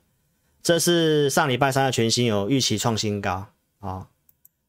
[0.62, 3.50] 这是上礼拜三的全新有预期创新高啊，
[3.82, 4.08] 哦，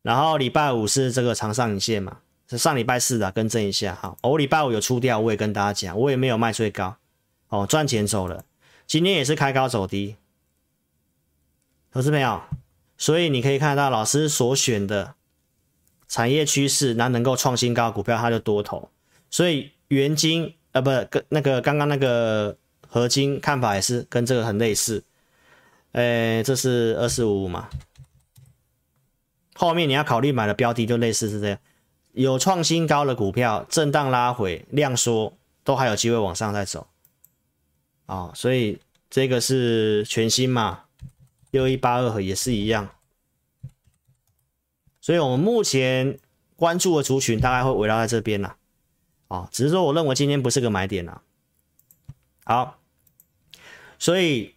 [0.02, 2.18] 然后礼拜五是这个长上影线嘛。
[2.48, 4.16] 是上礼拜四的，更正一下哈。
[4.22, 6.96] 我礼拜五有出掉，我也跟大家讲，我也没有卖最高，
[7.48, 8.44] 哦，赚钱走了。
[8.86, 10.16] 今天也是开高走低，
[11.90, 12.42] 投资朋友，
[12.98, 15.14] 所以你可以看到老师所选的
[16.06, 18.90] 产业趋势，那能够创新高股票，它就多头。
[19.30, 25.02] 所以原金呃，不跟那个刚刚那个合金看法也是跟这个很类似。
[25.92, 27.70] 诶，这是二四五五嘛，
[29.54, 31.58] 后面你要考虑买的标的就类似是这样。
[32.14, 35.32] 有创新高的股票，震荡拉回，量缩，
[35.64, 36.86] 都还有机会往上再走，
[38.06, 38.78] 啊、所以
[39.10, 40.84] 这个是全新嘛，
[41.50, 42.88] 六一八二也是一样，
[45.00, 46.16] 所以我们目前
[46.54, 48.56] 关注的族群大概会围绕在这边啦，
[49.26, 51.20] 啊、只是说我认为今天不是个买点啦，
[52.44, 52.78] 好，
[53.98, 54.54] 所以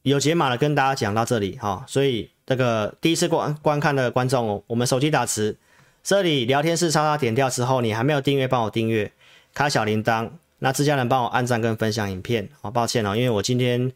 [0.00, 5.58] 有解码的跟大家讲到这里哈、所以这个第一次观观看的观众，我们手机打词。
[6.04, 9.10] 这里聊天室叉叉点掉之后，你还没有订阅，帮我订阅，
[9.54, 10.28] 开小铃铛。
[10.58, 12.46] 那自家人帮我按赞跟分享影片。
[12.60, 13.90] 好，抱歉哦，因为我今天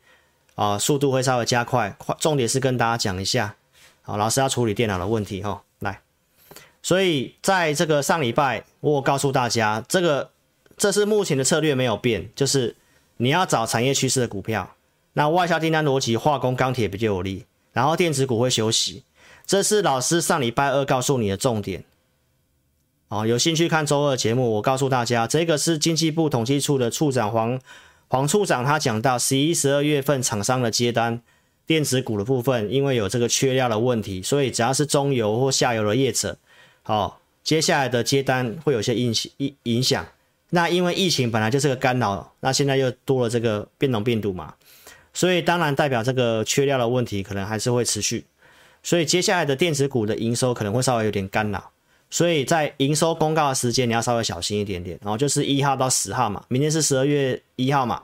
[0.55, 3.55] 啊、速度会稍微加快，快重点是跟大家讲一下。
[4.01, 5.61] 好，老师要处理电脑的问题哈、哦。
[5.81, 6.01] 来，
[6.83, 10.31] 所以在这个上礼拜，我告诉大家，这个
[10.79, 12.75] 这是目前的策略没有变，就是
[13.19, 14.75] 你要找产业趋势的股票。
[15.13, 17.45] 那外销订单逻辑，化工、钢铁比较有利，
[17.75, 19.05] 然后电子股会休息。
[19.47, 21.85] 这是老师上礼拜二告诉你的重点。
[23.09, 27.59] 哦，有兴趣看周二节目，我告诉大家，这个是经济部统计处的处长黄
[28.09, 31.23] 黄处长，他讲到十一、十二月份厂商的接单，
[31.67, 36.37] 电子股的部分，因为有这个缺料的问题，所以只要是中游或下游的业者，
[36.85, 40.07] 哦，接下来的接单会有些影影影响。
[40.51, 44.55] 那因为疫情本来就是个干扰，那现在又多了这个变种病毒嘛，
[45.15, 48.27] 所以当然代表这个缺料的问题可能还是会持续，
[48.83, 51.71] 所以接下来的电子股的营收可能会稍微有点干扰。
[52.11, 58.03] 所以在营收公告的时间，你要稍微小心一点点，然后就是一号到十号嘛，明天是十二月一号嘛，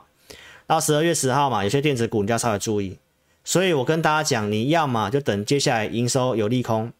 [0.67, 2.97] 到十二月十号嘛，有些电子股你就要稍微注意。
[3.43, 6.91] 所以我跟大家讲，你要嘛就等接下来营收有利空，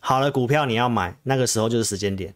[0.00, 2.34] 好的股票你要买，那个时候就是时间点。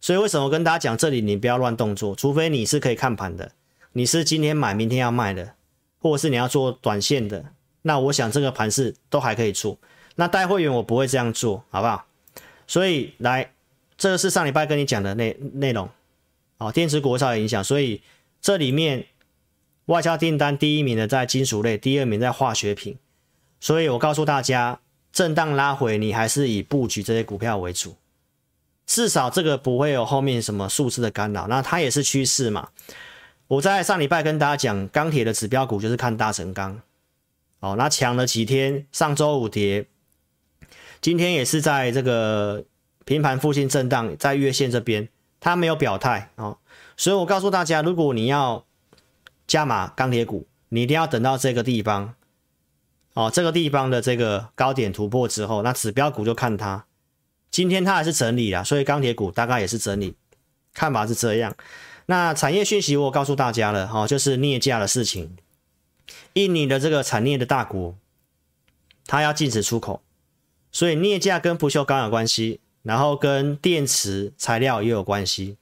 [0.00, 3.52] 所以为什么我跟大家讲这里你不要乱动作，除非你是可以看盘的，
[3.92, 5.54] 你是今天买明天要卖的，
[5.98, 7.44] 或者是你要做短线的，
[7.82, 9.76] 那我想这个盘是都还可以做。
[10.16, 12.04] 那带会员我不会这样做，好不好？
[12.68, 13.50] 所以来，
[13.96, 15.88] 这是上礼拜跟你讲的内内容，
[16.58, 18.02] 哦，电池股受影响，所以
[18.40, 19.06] 这里面
[19.86, 22.96] 外销订单第一名的在金属类，第二名在化学品，
[23.58, 27.96] 所以我告诉大家，震荡拉回，你还是以布局这些股票为主，
[28.86, 32.68] 至少这个不会有后面什么数字的干扰，那它也是趋势嘛。
[33.46, 36.78] 我在上礼拜跟大家讲，钢铁的指标股就是看大成钢，
[37.60, 39.86] 哦，那强了几天，上周五跌。
[41.00, 42.64] 今天也是在这个
[43.04, 45.08] 平盘附近震荡，在月线这边，
[45.40, 46.58] 它没有表态哦，
[46.96, 48.64] 所以我告诉大家，如果你要
[49.46, 52.14] 加码钢铁股，你一定要等到这个地方
[53.14, 56.84] 哦，这个地方的这个高点突破之后，那指标股就看它。
[57.50, 60.14] 今天它还是整理啦，所以钢铁股大概也是整理，
[60.74, 61.56] 看法是这样。
[62.06, 65.36] 那产业讯息我告诉大家了哈，就是镍价的事情，
[66.34, 67.94] 印尼的这个产业的大国，
[69.06, 70.02] 它要禁止出口。
[70.70, 75.56] 所以镍价跟不锈钢有关系，然后跟电池材料也有关系，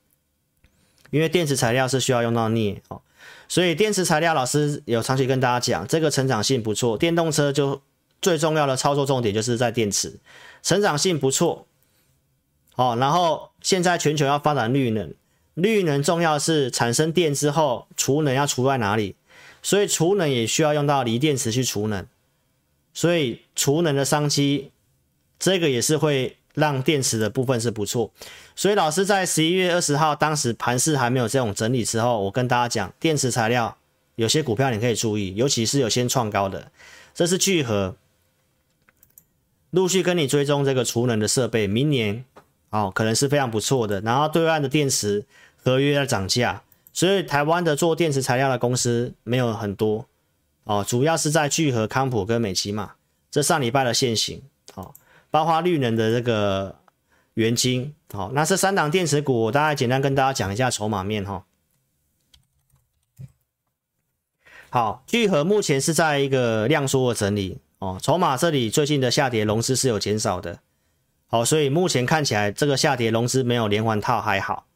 [1.11, 3.01] 因为电池材料是需要用到镍哦，
[3.49, 7.81] 所以电池材料老师有长期跟大家讲，这个成长性不错，电动车就
[8.21, 10.19] 最重要的操作重点就是在电池，
[10.63, 11.67] 成长性不错，
[12.75, 15.15] 哦，然后现在全球要发展绿能，
[15.55, 19.15] 绿能重要是产生电之后储能要储在哪里，
[19.63, 22.05] 所以储能也需要用到锂电池去储能，
[22.93, 24.73] 所以储能的商机。
[25.39, 28.11] 这个也是会让电池的部分是不错。
[28.55, 33.77] 所以老师在十一月二十号当时盘势还没有这种整理之后，我跟大家讲，电池材料
[34.15, 36.71] 有些股票你可以注意，尤其是有先创高的，
[37.15, 37.97] 这是聚合，
[39.71, 42.25] 陆续跟你追踪这个储能的设备，明年
[42.71, 44.01] 哦可能是非常不错的。
[44.01, 45.27] 然后对岸的电池
[45.63, 46.63] 合约在涨价，
[46.93, 50.07] 所以台湾的做电池材料的公司没有很多。
[50.65, 52.95] 哦，主要是在聚合、康普跟美琪玛，
[53.31, 54.43] 这上礼拜的线型，
[54.75, 54.93] 哦，
[55.31, 56.77] 包括绿能的这个
[57.35, 61.45] 元晶，好、那这三档电池股，我大概简单跟大家讲一下筹码面哈、
[64.71, 70.61] 好，聚合目前是在一个量缩的整理，哦，筹码这里最近的下跌融资是有减少的，
[71.27, 74.67] 好、哦，所以目前看起来这个下跌融资没有连环套还好，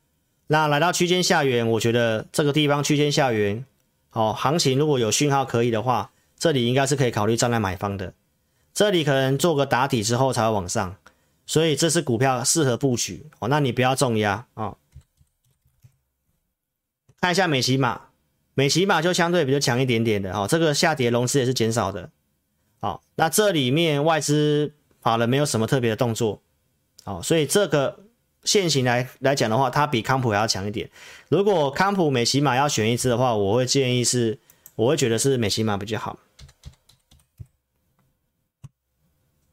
[0.49, 3.65] 那来到区间下缘，我觉得这个地方区间下缘。
[4.13, 8.13] 好、哦，行情如果有讯号可以的话，这里应该是可以考虑站在买方的。
[8.73, 10.97] 这里可能做个打底之后才会往上，
[11.47, 13.49] 所以这是股票适合布局哦。
[13.49, 14.77] 那你不要重压啊、哦。
[17.21, 18.01] 看一下美琪玛，
[18.55, 20.47] 美琪玛就相对比较强一点点的哦。
[20.49, 22.11] 这个下跌融资也是减少的。
[22.81, 26.41] 好、哦，那这里面外资好了没有什么特别的动作。
[27.05, 28.05] 哦，所以这个。
[28.43, 30.89] 现行来来讲的话，它比康普还要强一点。
[31.29, 34.39] 如果康普、美琪玛要选一支的话，我会建议是，
[34.77, 36.18] 我会觉得是美琪玛比较好。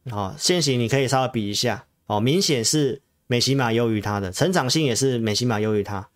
[0.09, 6.07] 好，现行你可以稍微比一下，哦，明显是美琪玛优于它的，成长性也是美琪玛优于它，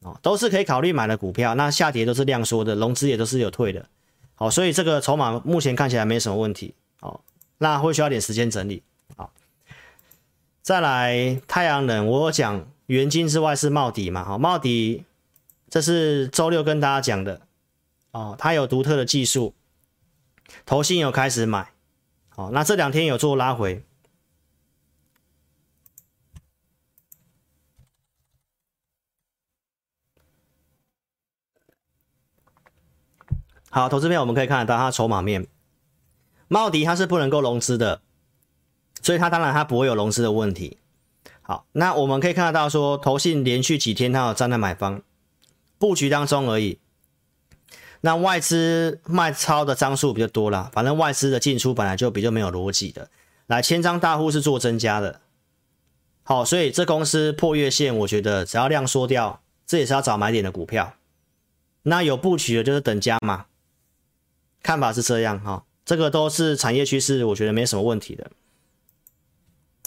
[0.00, 1.54] 哦，都是可以考虑买的股票。
[1.54, 3.86] 那下跌都是量缩的，融资也都是有退的，
[4.34, 7.20] 好，所以这个筹码目前看起来没什么问题，哦，
[7.58, 8.82] 那会需要点时间整理。
[9.16, 9.32] 好
[10.62, 14.24] 再来太阳能，我讲元金之外是茂迪嘛？
[14.24, 15.04] 好，茂迪
[15.70, 17.40] 这是周六跟大家讲的
[18.10, 19.54] 哦，它有独特的技术，
[20.66, 21.70] 投信有开始买，
[22.38, 23.84] 好，那这两天有做拉回，
[33.70, 35.48] 好，投资面我们可以看得到它筹码面，
[36.46, 38.02] 茂迪它是不能够融资的。
[39.02, 40.78] 所以它当然它不会有融资的问题。
[41.42, 45.02] 好，那我们可以看得到说，投信连续几天它有站在买方
[45.76, 46.78] 布局当中而已。
[48.00, 53.10] 那外资卖超的张数比较多啦，反正外资的进出本来就比较没有逻辑的。
[53.46, 55.20] 来，千张大户是做增加的。
[56.22, 60.94] 好，所以这公司破月线，我觉得只要量缩掉，这也是要找买点的股票。
[61.82, 63.46] 那有布局的就是等加嘛，
[64.62, 65.64] 看法是这样哈。
[65.84, 68.30] 这个都是产业趋势，我觉得没什么问题的。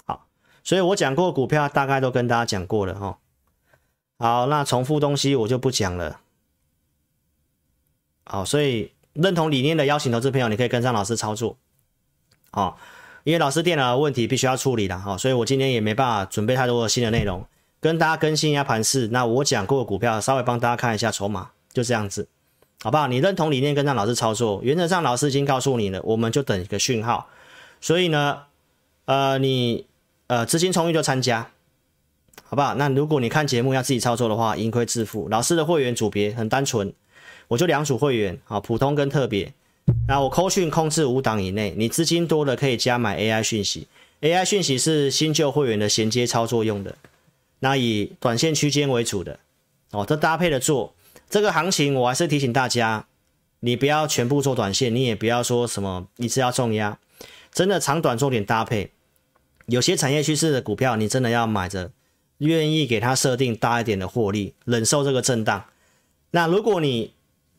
[0.06, 0.26] 好
[0.64, 3.20] 所以我讲过股票，大概都跟大家讲过了哈。
[4.18, 6.22] 好，那重复东西我就不讲了。
[8.24, 11.58] 好，所以认同理念的邀请投资朋友，你可以跟上老师操作。
[12.52, 12.76] 哦，
[13.24, 17.46] 因为老师电脑的问题必须要处理了哈，所以我今天也没办法准备太多的新的内容，
[17.80, 19.08] 跟大家更新一下盘势。
[19.10, 22.28] 那我讲过的股票，稍微帮大家看一下筹码，就这样子，
[22.84, 23.08] 好不好？
[23.08, 27.28] 你认同理念，跟上老师操作，原则上老师已经告诉你了，我们就等一个讯号。
[27.80, 28.44] 所以呢，
[29.06, 29.86] 呃，你。
[30.28, 31.52] 呃，资金充裕就参加，
[32.46, 32.74] 好不好？
[32.76, 35.28] 那如果你看节目要自己操作的话，盈亏自负。
[35.30, 36.94] 老师的会员组别很单纯，
[37.52, 39.52] 我就两组会员，啊，普通跟特别。
[40.08, 43.90] 那我扣讯控制五档以内，你资金多了可以加买 AI 讯息
[44.22, 46.96] ，AI 讯息是新旧会员的衔接操作用的，
[47.60, 49.38] 那以短线区间为主的，
[49.92, 50.94] 哦，这搭配的做。
[51.30, 53.06] 这个行情我还是提醒大家，
[53.60, 56.98] 你不要全部做短线，你也不要说什么一次要重压，
[57.52, 58.92] 真的长短做点搭配。
[59.66, 61.92] 有些产业趋势的股票，你真的要买着，
[62.38, 65.66] 愿意给它设定大一点的获利，忍受这个震荡。
[66.32, 67.12] 那如果你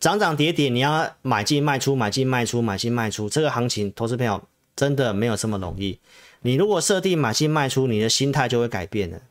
[0.03, 4.43] 涨涨跌跌，你要买进卖出，买进卖出，买进卖出，这个行情，投资朋友
[4.75, 6.01] 真的没有这么容易。
[6.41, 9.23] 你如果设定买进卖出，你的心态就会改变了，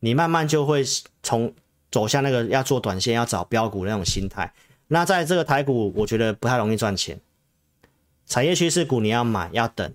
[0.00, 0.82] 你慢慢就会
[1.22, 1.54] 从
[1.88, 4.52] 走向那个要做短线、要找标股那种心态。
[4.88, 7.20] 那在这个台股，我觉得不太容易赚钱。
[8.26, 9.94] 产业趋势股你要买，要等。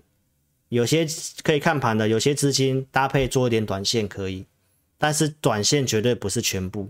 [0.70, 1.06] 有些
[1.42, 4.46] 可以看盘的，有些资金搭配做一点短线可以，
[4.96, 6.88] 但是短线绝对不是全部，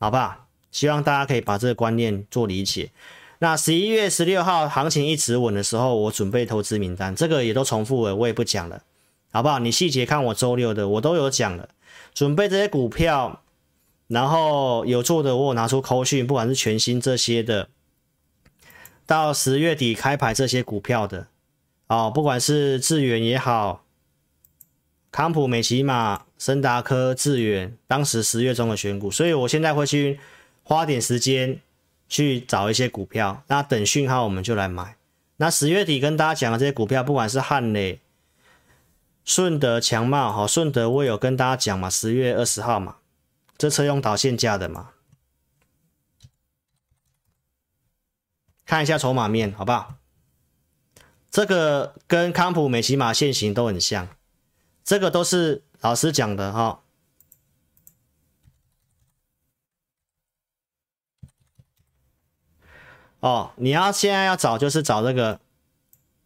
[0.00, 0.47] 好吧？
[0.70, 2.90] 希望大家可以把这个观念做理解。
[3.40, 8.82] 那十一月十六号行情一直稳的时候，我准备投资名单，这个也都重复了，我也不讲了，
[9.30, 9.58] 好不好？
[9.58, 11.68] 你细节看我周六的，我都有讲了，
[12.12, 13.42] 准备这些股票，
[14.08, 17.68] 然后有做的我有拿出扣讯，不管是全新这些的，
[19.06, 21.28] 到十月底开牌这些股票的。
[21.86, 23.84] 哦，不管是智远也好，
[25.10, 30.18] 康普、美琪玛、森达科、智远，当时十月中的选股，所以我现在会去
[30.68, 31.62] 花点时间
[32.10, 34.98] 去找一些股票，那等讯号我们就来买。
[35.38, 38.02] 那十月底跟大家讲的这些股票，不管是汉磊、
[39.24, 42.96] 顺德强茂哈，顺德我有跟大家讲嘛，十月二十号嘛，
[43.56, 44.90] 这车用导线架的嘛，
[48.66, 49.94] 看一下筹码面好不好？
[51.30, 54.06] 这个跟康普、美琪玛线型都很像，
[54.84, 56.82] 这个都是老师讲的哈。
[63.20, 65.40] 哦你要现在要找就是找这个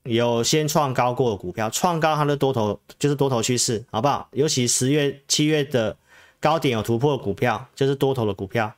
[0.02, 4.28] 有先创高过的股票，创高它的多头就是多头趋势，好不好？
[4.32, 5.96] 尤其十月、七月的
[6.40, 8.74] 高点有突破的股票，就是多头的股票，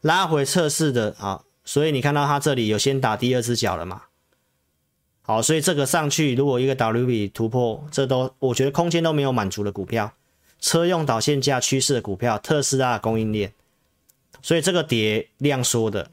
[0.00, 4.04] 拉回测试的啊，所以你看到它这里有先打第二只脚了嘛？
[5.20, 10.14] 好，所以这个上去如果一个 WB 突破，这都我觉得空间都没有满足的股票，
[10.58, 13.52] 车用导线架趋势的股票，特斯拉供应链，
[14.40, 16.11] 所以这个跌量缩的。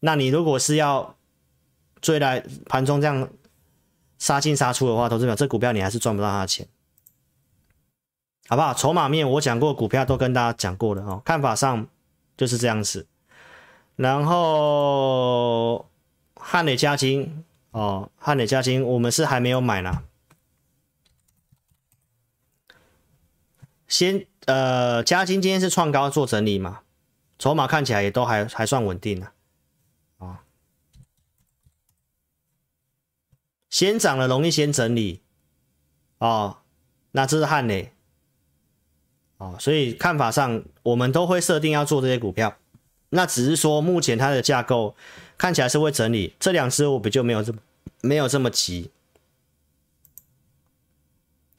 [0.00, 1.16] 那你如果是要
[2.00, 3.28] 追来盘中这样
[4.18, 6.68] 杀进杀出的话，投资者这股票你还是赚不到他的钱，
[8.48, 8.72] 好不好？
[8.74, 11.86] 筹码面我讲过，股票都跟大家讲过了哦，看法上
[12.36, 13.06] 就是这样子。
[13.96, 15.90] 然后
[16.36, 20.04] 汉磊嘉金哦，汉磊嘉金我们是还没有买呢。
[23.88, 26.82] 先呃，嘉金今天是创高做整理嘛，
[27.38, 29.32] 筹码看起来也都还还算稳定啊。
[33.70, 35.20] 先涨了容易先整理，
[36.18, 36.58] 哦，
[37.12, 37.92] 那这是汉磊，
[39.36, 42.56] 哦，所以看法上我们都会设定要做这些股票，
[43.10, 44.96] 那只是说目前它的架构
[45.36, 47.58] 看起来是会整理，这两只我比较没有这么
[48.00, 48.90] 没有这么急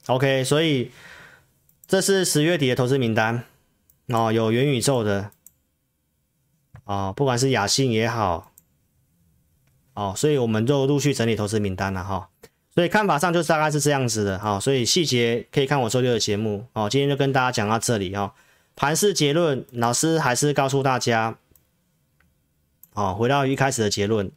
[0.06, 0.90] ，OK，所以
[1.86, 3.44] 这是十月底的投资名单，
[4.08, 5.30] 哦，有元宇宙的，
[6.84, 8.49] 哦，不管是雅信也好。
[10.00, 12.30] 哦，所以我们就陆续整理投资名单了哈，
[12.74, 16.88] 所以看法上就大概是这样子的哈，所以细节可以看我周六的节目哦。
[16.88, 18.32] 今天就跟大家讲到这里哦，
[18.74, 21.36] 盘势结论，老师还是告诉大家，
[22.94, 24.32] 哦，回到一开始的结论，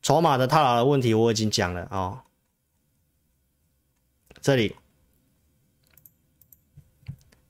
[0.00, 2.20] 筹码的套牢的问题我已经讲了哦，
[4.40, 4.74] 这里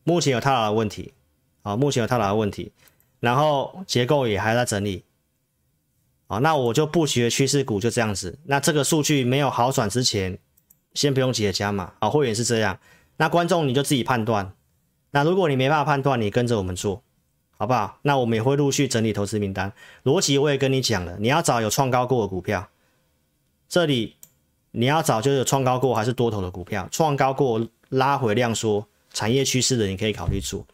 [0.02, 1.14] 目前有套牢的问题，
[1.62, 2.72] 啊，目前有套牢的问题，
[3.20, 5.04] 然后结构也还在整理。
[6.30, 8.38] 好，那我就布局的趋势股就这样子。
[8.44, 10.38] 那这个数据没有好转之前，
[10.94, 11.92] 先不用急着加码。
[12.00, 12.78] 好，会员是这样。
[13.16, 14.52] 那观众你就自己判断。
[15.10, 17.02] 那如果你没办法判断，你跟着我们做，
[17.58, 17.98] 好不好？
[18.02, 19.72] 那我们也会陆续整理投资名单。
[20.04, 22.68] 逻辑我也跟你讲了，你要找有创高过的股票。
[23.68, 24.14] 这里
[24.70, 30.64] 你要找就是有创高过还是多头的股票，创高过拉回量缩产业趋势的，你可以考虑做。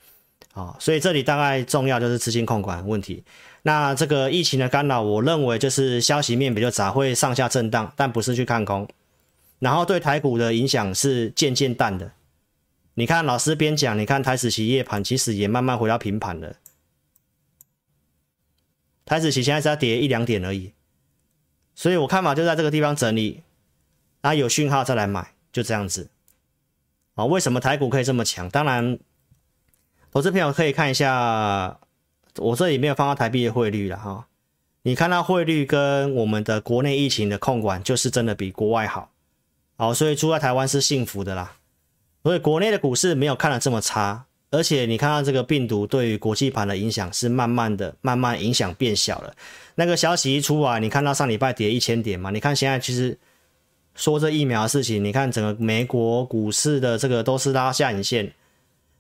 [0.57, 3.22] 好，所以这里大概重要就是资金控管问题。
[3.61, 8.88] 那这个疫情的干扰，我认为就是消息面比较杂，会上下震荡，但不是去看空。
[9.59, 12.12] 然后对台股的影响是渐渐淡的。
[12.94, 16.57] 你看老师边讲，你看台指期夜盘其实也慢慢回到平盘了。
[19.04, 20.72] 台指期现在是要跌一两点而已，
[21.74, 23.42] 所以我看法就在这个地方整理，
[24.22, 26.09] 那有讯号再来买，就这样子。
[27.14, 28.48] 啊，为什么台股可以这么强？
[28.48, 28.98] 当然，
[30.17, 31.79] 投资朋友可以看一下。
[32.39, 34.27] 我这里没有放到台币的汇率了哈，
[34.81, 39.11] 你看到汇率跟我们的国内疫情的控管，就是真的比国外好，
[39.77, 41.57] 好，所以住在台湾是幸福的啦。
[42.23, 49.35] 所以国内的股市没有看得这么差，而且你看到这个病毒对于国际盘的影响是慢慢的、慢慢影响变小了。
[49.75, 52.31] 那个消息一出来，你看到上礼拜跌一千点嘛？
[52.31, 53.19] 你看现在其实
[53.95, 58.33] 说这疫苗的事情，你看整个美国股市的这个都是拉下影线。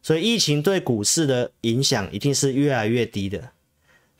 [0.06, 3.50] 所以疫情对股市的影响一定是越来越低的。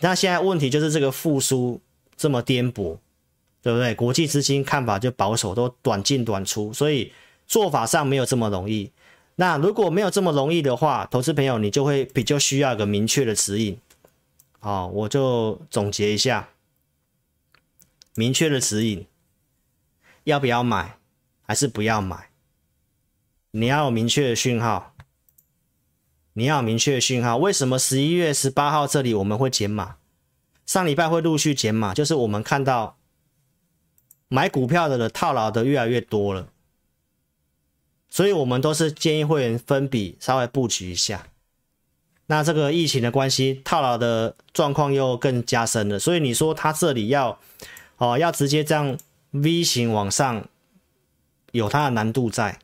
[0.01, 1.81] 那现在问题就是这个复苏
[2.17, 2.99] 这么颠簸，
[3.63, 3.95] 对不对？
[3.95, 7.13] 国际资金看法就保守，都短进短出，所以
[7.47, 8.91] 做法上没有这么容易。
[9.37, 13.79] 那如果没有这么容易的话，投资朋友你就会比较需要一个明确的指引。
[14.59, 16.49] 好，我就总结一下，
[18.17, 19.07] 明确的指引，
[20.25, 20.99] 要不要买，
[21.43, 22.31] 还是不要买？
[23.53, 24.96] 你要有明确的讯号。
[26.39, 29.97] 你要明确讯号，为什么十一月十八号这里我们会减码？
[30.67, 32.99] 上礼拜会陆续减码，就是我们看到
[34.29, 36.49] 买股票的人套牢的越来越多了，
[38.11, 41.27] 所以我们都是建议会员分笔稍微布局一下。
[42.27, 47.39] 那这个疫情的关系，套牢的状况又更加深了，所以你说它这里要
[47.97, 48.99] 哦要直接这样
[49.31, 50.47] V 型往上，
[51.53, 52.59] 有它的难度在，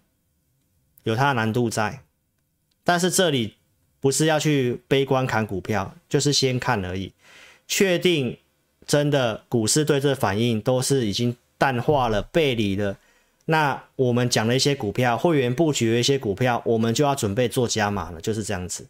[1.05, 2.03] 有它的难度在，
[2.85, 3.55] 但是这里。
[4.03, 7.13] 不是要去悲观砍股票，就是先看而已。
[7.69, 8.37] 确定
[8.85, 12.99] 真的股市对这反应都是已经淡化了、背离了，
[13.45, 18.89] 那我们讲了一些股票，会员布局的一些股票，我们就要准备做加码了，就是这样子。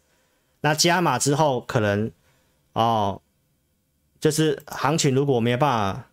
[0.61, 2.11] 那加码之后，可能
[2.73, 3.21] 哦，
[4.19, 6.09] 就是行情如果没有办法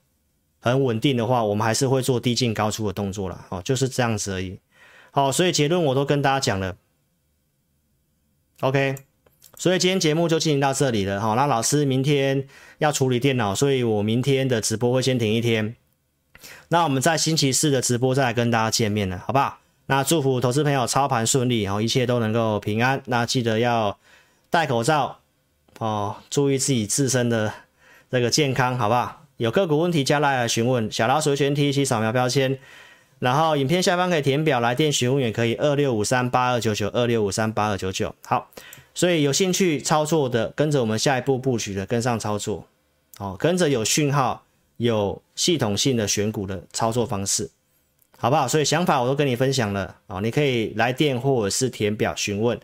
[0.61, 4.59] 很稳定的话，我们还是会做低进高出的动作了，哦，就是这样子而已。
[5.11, 6.76] 好，所以结论我都跟大家讲了
[8.61, 8.96] ，OK。
[9.58, 12.46] 所以今天节目就进行到这里了，好，那老师明天
[12.78, 15.76] 要处理电脑，所以我明天的直播会先停一天。
[16.68, 19.58] 那我们在星期四的直播再来跟大家见面了，好不好？
[19.86, 23.02] 那祝福投资朋友操盘顺利，然后一切都能够平安。
[23.06, 23.98] 那记得要
[24.48, 25.18] 戴口罩
[25.78, 27.52] 哦，注意自己自身的
[28.11, 29.26] 这个健康，好不好？
[29.36, 32.58] 有个股问题加来询问，小老鼠全 T 一扫描标签，
[33.20, 38.12] 然后影片下方可以填表来电询问，也可以二六五三八二九九二六五三八二九九。
[38.26, 38.50] 好，
[38.92, 42.66] 所以有兴趣操作的，跟着我们下一步布局的跟上操作，
[43.18, 44.42] 哦，跟着有讯号。
[44.80, 47.50] 有系统性的选股的操作方式，
[48.16, 48.48] 好不好？
[48.48, 52.58] 所以想法我都跟你分享了啊，你可以来电或者是填表询问。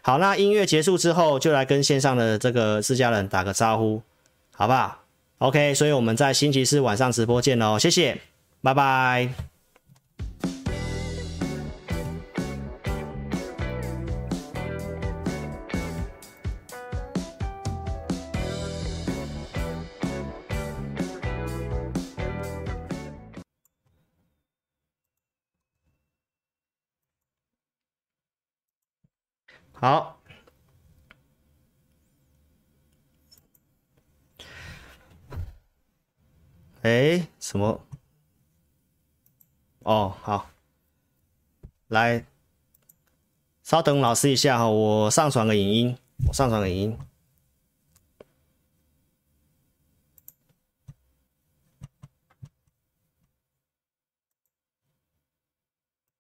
[0.00, 4.00] 好，那音乐结束之后，就来跟线上的这个自家人打个招呼，
[4.54, 5.02] 好不好
[5.38, 8.16] ？OK，所以我们在星期四晚上直播见喽，谢谢，
[8.62, 9.55] 拜拜。
[29.86, 30.18] 好，
[36.82, 37.80] 哎，什么？
[39.84, 40.50] 哦，好，
[41.86, 42.26] 来，
[43.62, 46.98] 稍等老师一下哈，我上传个影音，我上传个影音。